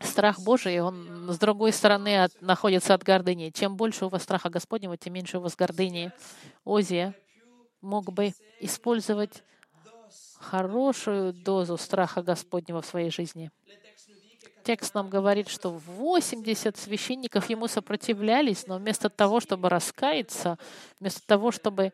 Страх 0.00 0.40
Божий, 0.40 0.80
он 0.80 1.30
с 1.32 1.38
другой 1.38 1.72
стороны 1.72 2.22
от, 2.22 2.42
находится 2.42 2.92
от 2.94 3.02
гордыни. 3.02 3.50
Чем 3.50 3.76
больше 3.76 4.06
у 4.06 4.08
вас 4.08 4.24
страха 4.24 4.50
Господнего, 4.50 4.96
тем 4.96 5.14
меньше 5.14 5.38
у 5.38 5.40
вас 5.40 5.56
гордыни. 5.56 6.12
Озия 6.64 7.14
мог 7.80 8.12
бы 8.12 8.34
использовать 8.60 9.42
хорошую 10.38 11.32
дозу 11.32 11.76
страха 11.76 12.22
Господнего 12.22 12.82
в 12.82 12.86
своей 12.86 13.10
жизни. 13.10 13.50
Текст 14.64 14.94
нам 14.94 15.08
говорит, 15.08 15.48
что 15.48 15.70
80 15.70 16.76
священников 16.76 17.48
ему 17.48 17.68
сопротивлялись, 17.68 18.66
но 18.66 18.78
вместо 18.78 19.08
того, 19.08 19.38
чтобы 19.40 19.68
раскаяться, 19.68 20.58
вместо 20.98 21.24
того, 21.24 21.52
чтобы 21.52 21.92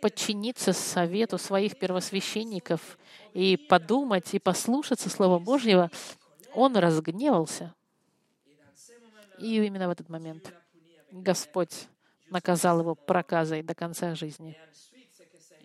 подчиниться 0.00 0.72
совету 0.72 1.38
своих 1.38 1.78
первосвященников 1.78 2.98
и 3.34 3.56
подумать 3.56 4.34
и 4.34 4.38
послушаться 4.38 5.10
Слова 5.10 5.38
Божьего, 5.38 5.90
он 6.54 6.76
разгневался. 6.76 7.74
И 9.38 9.56
именно 9.64 9.88
в 9.88 9.90
этот 9.90 10.08
момент 10.08 10.54
Господь 11.10 11.88
наказал 12.30 12.80
его 12.80 12.94
проказой 12.94 13.62
до 13.62 13.74
конца 13.74 14.14
жизни. 14.14 14.56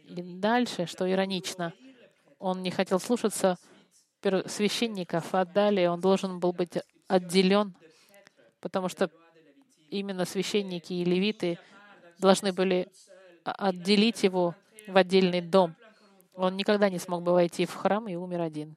И 0.10 0.22
дальше, 0.22 0.88
что 0.88 1.10
иронично, 1.10 1.74
он 2.39 2.64
не 2.64 2.72
хотел 2.72 2.99
слушаться 2.99 3.57
священников, 4.47 5.34
а 5.34 5.45
далее 5.45 5.91
он 5.91 6.01
должен 6.01 6.39
был 6.39 6.51
быть 6.51 6.78
отделен, 7.07 7.76
потому 8.60 8.89
что 8.89 9.10
именно 9.89 10.26
священники 10.26 10.93
и 10.93 11.05
левиты 11.05 11.60
должны 12.18 12.51
были 12.53 12.89
отделить 13.43 14.24
его 14.24 14.55
в 14.88 14.97
отдельный 14.97 15.41
дом. 15.41 15.76
Он 16.34 16.57
никогда 16.57 16.89
не 16.89 16.99
смог 16.99 17.24
бы 17.24 17.34
войти 17.34 17.66
в 17.66 17.74
храм 17.76 18.07
и 18.07 18.16
умер 18.16 18.41
один. 18.41 18.76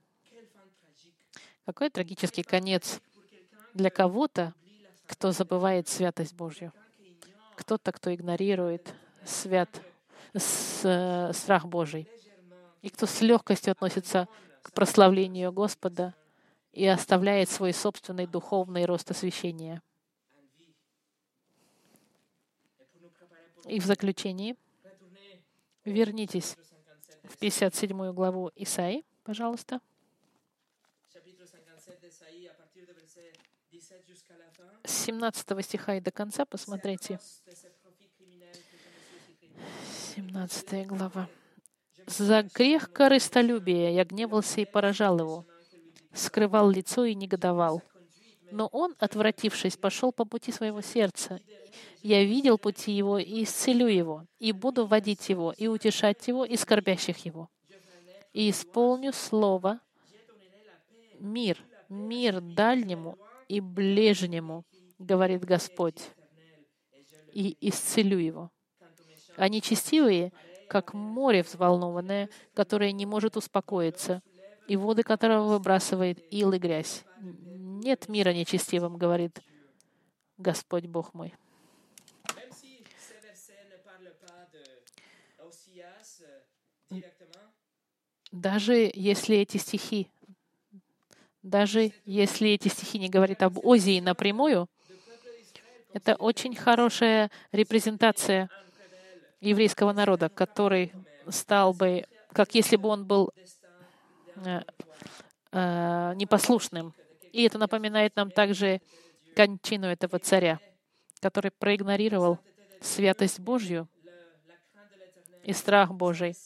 Какой 1.65 1.91
трагический 1.91 2.43
конец 2.43 3.01
для 3.73 3.89
кого-то, 3.89 4.53
кто 5.07 5.33
забывает 5.33 5.89
святость 5.89 6.35
Божью. 6.35 6.73
Кто-то, 7.57 7.93
кто 7.93 8.15
игнорирует 8.15 8.95
свят 9.25 9.69
страх 10.35 11.67
Божий, 11.67 12.09
и 12.81 12.89
кто 12.89 13.07
с 13.07 13.21
легкостью 13.21 13.73
относится 13.73 14.29
к 14.63 14.73
прославлению 14.73 15.53
Господа 15.53 16.15
и 16.73 16.87
оставляет 16.87 17.51
свой 17.51 17.73
собственный 17.73 18.27
духовный 18.27 18.85
рост 18.87 19.11
освящения. 19.11 19.83
И 23.67 23.79
в 23.79 23.85
заключении 23.85 24.57
вернитесь 25.85 26.57
в 27.23 27.39
57 27.39 28.13
главу 28.13 28.51
Исаи, 28.57 29.05
пожалуйста. 29.23 29.81
С 34.85 35.05
17 35.05 35.65
стиха 35.65 35.95
и 35.95 36.01
до 36.01 36.11
конца 36.11 36.45
посмотрите. 36.45 37.21
17 40.15 40.87
глава. 40.89 41.27
«За 42.07 42.43
грех 42.43 42.93
корыстолюбия 42.93 43.91
я 43.93 44.05
гневался 44.05 44.61
и 44.61 44.67
поражал 44.67 45.19
его, 45.19 45.47
скрывал 46.13 46.69
лицо 46.69 47.07
и 47.07 47.15
негодовал. 47.15 47.83
Но 48.51 48.67
он, 48.67 48.95
отвратившись, 48.99 49.79
пошел 49.79 50.13
по 50.13 50.27
пути 50.27 50.53
своего 50.53 50.83
сердца. 50.83 51.41
Я 52.03 52.25
видел 52.25 52.59
пути 52.59 52.93
его 52.93 53.19
и 53.19 53.45
исцелю 53.45 53.87
его, 53.87 54.27
и 54.39 54.53
буду 54.53 54.85
водить 54.85 55.31
его, 55.31 55.55
и 55.57 55.67
утешать 55.67 56.29
его, 56.29 56.45
и 56.45 56.57
скорбящих 56.57 57.25
его. 57.25 57.49
И 58.35 58.51
исполню 58.51 59.15
слово 59.15 59.81
мир, 61.21 61.57
мир 61.89 62.43
дальнему 62.43 63.17
и 63.49 63.61
ближнему, 63.61 64.67
говорит 64.99 65.43
Господь, 65.43 66.03
и 67.33 67.57
исцелю 67.63 68.19
его. 68.19 68.51
Они 69.37 69.63
честивые, 69.63 70.33
как 70.69 70.95
море 70.95 71.43
взволнованное, 71.43 72.29
которое 72.55 72.93
не 72.93 73.07
может 73.07 73.37
успокоиться, 73.37 74.23
и 74.67 74.77
воды 74.77 75.03
которого 75.03 75.49
выбрасывает 75.49 76.19
ил 76.31 76.53
и 76.53 76.59
грязь. 76.59 77.05
Нет 77.21 78.09
мира 78.09 78.33
нечестивым, 78.33 78.97
говорит 78.97 79.41
Господь 80.39 80.87
Бог 80.87 81.15
мой. 81.15 81.35
Даже 88.31 88.91
если 88.95 89.37
эти 89.37 89.59
стихи, 89.59 90.09
даже 91.43 91.93
если 92.07 92.51
эти 92.51 92.69
стихи 92.69 92.99
не 92.99 93.11
говорят 93.11 93.43
об 93.43 93.59
Озии 93.65 94.01
напрямую, 94.01 94.69
это 95.93 96.15
очень 96.15 96.57
хорошая 96.57 97.31
репрезентация 97.51 98.49
еврейского 99.43 99.93
народа, 99.93 100.29
который 100.29 100.93
стал 101.29 101.75
бы, 101.75 102.07
как 102.33 102.55
если 102.55 102.77
бы 102.77 102.89
он 102.89 103.05
был 103.05 103.33
э, 104.37 104.63
э, 105.51 106.13
непослушным. 106.15 106.95
И 107.33 107.43
это 107.43 107.59
напоминает 107.59 108.17
нам 108.17 108.31
также 108.31 108.81
кончину 109.35 109.87
этого 109.89 110.19
царя, 110.19 110.61
который 111.21 111.51
проигнорировал 111.51 112.39
святость 112.81 113.41
Божью 113.41 113.89
и 115.43 115.53
страх 115.53 115.93
Божий. 115.93 116.37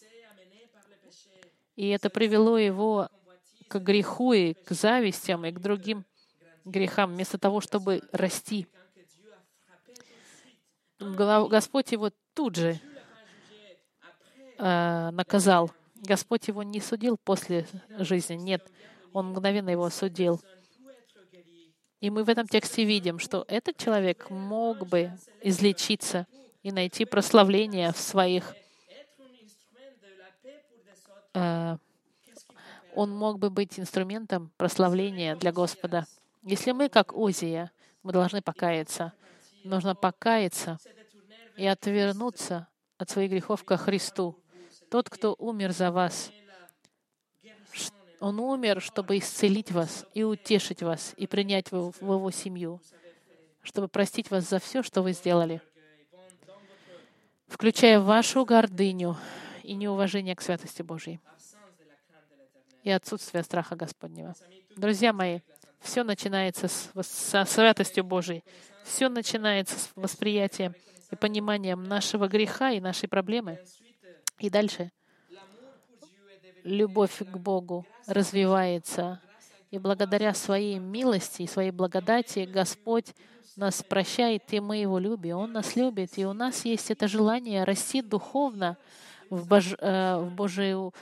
И 1.76 1.88
это 1.88 2.08
привело 2.08 2.56
его 2.56 3.10
к 3.68 3.78
греху 3.78 4.32
и 4.32 4.54
к 4.54 4.70
завистям 4.70 5.44
и 5.44 5.52
к 5.52 5.58
другим 5.58 6.06
грехам, 6.64 7.12
вместо 7.12 7.36
того, 7.36 7.60
чтобы 7.60 8.00
расти. 8.12 8.66
Господь 10.98 11.92
его 11.92 12.10
тут 12.36 12.54
же 12.56 12.78
э, 14.58 15.10
наказал 15.10 15.72
Господь 16.06 16.48
его 16.48 16.62
не 16.62 16.80
судил 16.80 17.16
после 17.16 17.66
жизни, 17.98 18.34
нет. 18.34 18.70
Он 19.12 19.30
мгновенно 19.30 19.70
его 19.70 19.88
судил. 19.90 20.40
И 22.00 22.10
мы 22.10 22.24
в 22.24 22.28
этом 22.28 22.46
тексте 22.46 22.84
видим, 22.84 23.18
что 23.18 23.44
этот 23.48 23.78
человек 23.78 24.28
мог 24.30 24.86
бы 24.86 25.10
излечиться 25.42 26.26
и 26.62 26.70
найти 26.70 27.04
прославление 27.04 27.92
в 27.92 27.98
своих... 27.98 28.54
Э, 31.34 31.78
он 32.94 33.10
мог 33.10 33.38
бы 33.38 33.50
быть 33.50 33.78
инструментом 33.78 34.50
прославления 34.56 35.36
для 35.36 35.52
Господа. 35.52 36.06
Если 36.42 36.72
мы, 36.72 36.88
как 36.88 37.12
Озия, 37.14 37.70
мы 38.02 38.12
должны 38.12 38.42
покаяться. 38.42 39.12
Нужно 39.64 39.94
покаяться 39.94 40.78
и 41.56 41.66
отвернуться 41.66 42.68
от 42.98 43.10
своих 43.10 43.30
грехов 43.30 43.64
ко 43.64 43.76
Христу. 43.76 44.38
Тот, 44.90 45.10
кто 45.10 45.34
умер 45.38 45.72
за 45.72 45.90
вас, 45.90 46.30
Он 48.20 48.40
умер, 48.40 48.80
чтобы 48.80 49.18
исцелить 49.18 49.72
вас 49.72 50.06
и 50.14 50.22
утешить 50.22 50.82
вас, 50.82 51.12
и 51.16 51.26
принять 51.26 51.70
в, 51.70 51.92
Его 52.00 52.30
семью, 52.30 52.80
чтобы 53.62 53.88
простить 53.88 54.30
вас 54.30 54.48
за 54.48 54.58
все, 54.58 54.82
что 54.82 55.02
вы 55.02 55.12
сделали, 55.12 55.60
включая 57.46 58.00
вашу 58.00 58.44
гордыню 58.44 59.16
и 59.62 59.74
неуважение 59.74 60.34
к 60.34 60.40
святости 60.40 60.82
Божьей 60.82 61.20
и 62.84 62.90
отсутствие 62.90 63.42
страха 63.42 63.74
Господнего. 63.74 64.34
Друзья 64.76 65.12
мои, 65.12 65.40
все 65.80 66.04
начинается 66.04 66.68
с, 66.68 66.90
со 67.02 67.44
святостью 67.44 68.04
Божией. 68.04 68.44
Все 68.84 69.08
начинается 69.08 69.78
с 69.78 69.90
восприятием 69.96 70.74
и 71.10 71.16
пониманием 71.16 71.84
нашего 71.84 72.28
греха 72.28 72.70
и 72.70 72.80
нашей 72.80 73.08
проблемы. 73.08 73.58
И 74.38 74.50
дальше 74.50 74.90
любовь 76.64 77.18
к 77.18 77.36
Богу 77.36 77.86
развивается. 78.06 79.20
И 79.70 79.78
благодаря 79.78 80.34
своей 80.34 80.78
милости 80.78 81.42
и 81.42 81.46
своей 81.46 81.70
благодати 81.70 82.48
Господь 82.50 83.14
нас 83.56 83.82
прощает, 83.82 84.52
и 84.52 84.60
мы 84.60 84.78
Его 84.78 84.98
любим. 84.98 85.36
Он 85.36 85.52
нас 85.52 85.76
любит, 85.76 86.18
и 86.18 86.26
у 86.26 86.32
нас 86.32 86.64
есть 86.64 86.90
это 86.90 87.08
желание 87.08 87.64
расти 87.64 88.02
духовно 88.02 88.76
в, 89.30 89.46
Бож... 89.48 89.74
Э, 89.78 90.18
в 90.18 90.34
Божию 90.34 90.92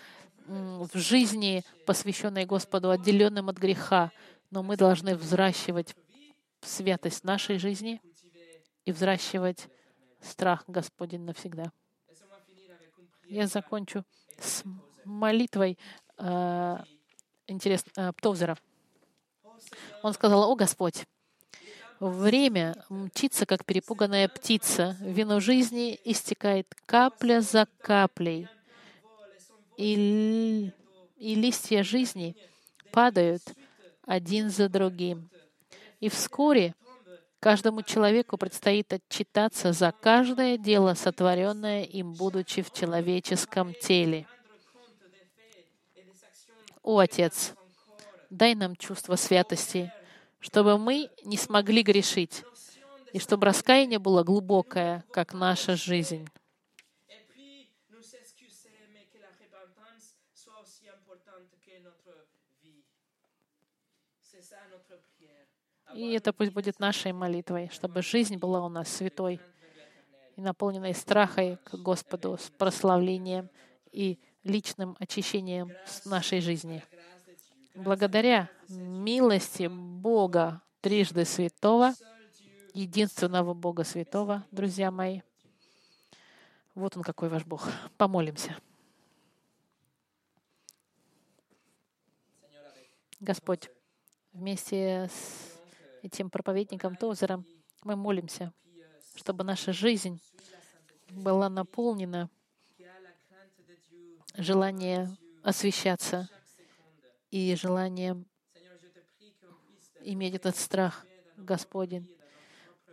в 0.46 0.90
жизни, 0.94 1.64
посвященной 1.86 2.44
Господу, 2.44 2.90
отделенным 2.90 3.48
от 3.48 3.56
греха. 3.56 4.12
Но 4.50 4.62
мы 4.62 4.76
должны 4.76 5.16
взращивать 5.16 5.96
святость 6.60 7.24
нашей 7.24 7.58
жизни 7.58 8.00
и 8.84 8.92
взращивать 8.92 9.68
страх 10.24 10.64
Господень 10.66 11.22
навсегда. 11.22 11.72
Я 13.26 13.46
закончу 13.46 14.04
с 14.38 14.62
молитвой 15.04 15.78
э, 16.18 16.76
интересно, 17.46 17.90
э. 17.96 18.56
Он 20.02 20.12
сказал, 20.12 20.50
«О 20.50 20.54
Господь, 20.54 21.06
время 22.00 22.74
мчится, 22.88 23.46
как 23.46 23.64
перепуганная 23.64 24.28
птица. 24.28 24.96
Вино 25.00 25.40
жизни 25.40 25.98
истекает 26.04 26.74
капля 26.86 27.40
за 27.40 27.66
каплей 27.80 28.48
и, 29.76 30.70
и 31.16 31.34
листья 31.34 31.82
жизни 31.82 32.36
падают 32.92 33.42
один 34.06 34.50
за 34.50 34.68
другим. 34.68 35.30
И 36.00 36.08
вскоре 36.08 36.74
каждому 37.44 37.82
человеку 37.82 38.38
предстоит 38.38 38.90
отчитаться 38.94 39.74
за 39.74 39.92
каждое 39.92 40.56
дело, 40.56 40.94
сотворенное 40.94 41.82
им, 41.84 42.14
будучи 42.14 42.62
в 42.62 42.72
человеческом 42.72 43.74
теле. 43.74 44.26
О, 46.82 47.00
Отец, 47.00 47.52
дай 48.30 48.54
нам 48.54 48.76
чувство 48.76 49.16
святости, 49.16 49.92
чтобы 50.40 50.78
мы 50.78 51.10
не 51.22 51.36
смогли 51.36 51.82
грешить, 51.82 52.44
и 53.12 53.18
чтобы 53.18 53.44
раскаяние 53.44 53.98
было 53.98 54.22
глубокое, 54.22 55.04
как 55.12 55.34
наша 55.34 55.76
жизнь. 55.76 56.26
И 65.92 66.12
это 66.12 66.32
пусть 66.32 66.52
будет 66.52 66.80
нашей 66.80 67.12
молитвой, 67.12 67.68
чтобы 67.72 68.02
жизнь 68.02 68.36
была 68.36 68.64
у 68.64 68.68
нас 68.68 68.88
святой 68.88 69.40
и 70.36 70.40
наполненной 70.40 70.94
страхой 70.94 71.58
к 71.64 71.74
Господу, 71.74 72.36
с 72.38 72.50
прославлением 72.50 73.48
и 73.92 74.18
личным 74.42 74.96
очищением 74.98 75.72
нашей 76.04 76.40
жизни. 76.40 76.82
Благодаря 77.74 78.50
милости 78.68 79.68
Бога 79.68 80.62
трижды 80.80 81.24
святого, 81.24 81.94
единственного 82.72 83.54
Бога 83.54 83.84
святого, 83.84 84.44
друзья 84.50 84.90
мои, 84.90 85.20
вот 86.74 86.96
он 86.96 87.02
какой 87.02 87.28
ваш 87.28 87.44
Бог. 87.44 87.68
Помолимся. 87.96 88.56
Господь, 93.20 93.70
вместе 94.32 95.08
с 95.08 95.53
этим 96.04 96.28
проповедником 96.28 96.96
Тозером, 96.96 97.46
мы 97.82 97.96
молимся, 97.96 98.52
чтобы 99.16 99.42
наша 99.42 99.72
жизнь 99.72 100.20
была 101.10 101.48
наполнена 101.48 102.28
желанием 104.36 105.16
освещаться 105.42 106.28
и 107.30 107.54
желанием 107.54 108.26
иметь 110.02 110.34
этот 110.34 110.56
страх, 110.56 111.06
Господень. 111.36 112.06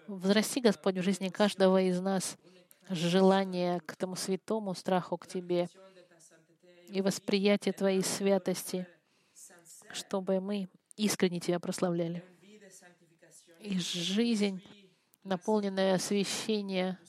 Возрасти, 0.08 0.62
Господь, 0.62 0.98
в 0.98 1.04
жизни 1.04 1.30
каждого 1.30 1.82
из 1.82 2.00
нас 2.00 2.38
желание 2.90 3.82
к 3.82 3.96
тому 3.96 4.16
святому 4.16 4.74
страху 4.74 5.18
к 5.18 5.28
Тебе 5.28 5.70
и 6.88 7.02
восприятие 7.02 7.74
Твоей 7.74 8.04
святости, 8.04 8.88
чтобы 9.92 10.40
мы 10.40 10.70
искренне 10.96 11.40
Тебя 11.40 11.60
прославляли 11.60 12.24
и 13.62 13.80
жизнь, 13.80 14.62
наполненная 15.24 15.96
освящения, 15.96 17.00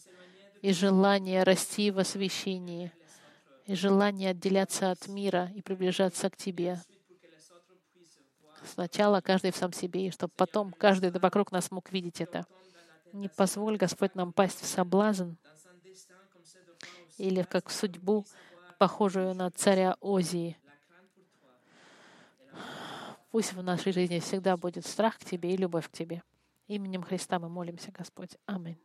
и 0.61 0.73
желание 0.73 1.43
расти 1.43 1.91
в 1.91 1.99
освящении, 1.99 2.93
и 3.67 3.75
желание 3.75 4.31
отделяться 4.31 4.91
от 4.91 5.09
мира 5.09 5.51
и 5.55 5.63
приближаться 5.63 6.31
к 6.31 6.37
Тебе. 6.37 6.81
Сначала 8.65 9.21
каждый 9.21 9.51
в 9.51 9.57
сам 9.57 9.73
себе, 9.73 10.07
и 10.07 10.11
чтобы 10.11 10.33
потом 10.37 10.73
каждый 10.73 11.11
вокруг 11.11 11.51
нас 11.51 11.71
мог 11.71 11.91
видеть 11.91 12.21
это. 12.21 12.47
Не 13.13 13.29
позволь, 13.29 13.77
Господь, 13.77 14.15
нам 14.15 14.33
пасть 14.33 14.61
в 14.61 14.67
соблазн 14.67 15.33
или 17.19 17.43
как 17.43 17.69
в 17.69 17.73
судьбу, 17.73 18.25
похожую 18.79 19.35
на 19.35 19.51
царя 19.51 19.97
Озии. 20.01 20.57
Пусть 23.31 23.53
в 23.53 23.63
нашей 23.63 23.93
жизни 23.93 24.21
всегда 24.21 24.57
будет 24.57 24.87
страх 24.87 25.19
к 25.19 25.25
Тебе 25.25 25.55
и 25.55 25.57
любовь 25.57 25.89
к 25.89 25.93
Тебе. 25.93 26.23
Именем 26.73 27.03
Христа 27.03 27.39
мы 27.39 27.51
молимся, 27.51 27.93
Господь. 27.93 28.39
Аминь. 28.47 28.79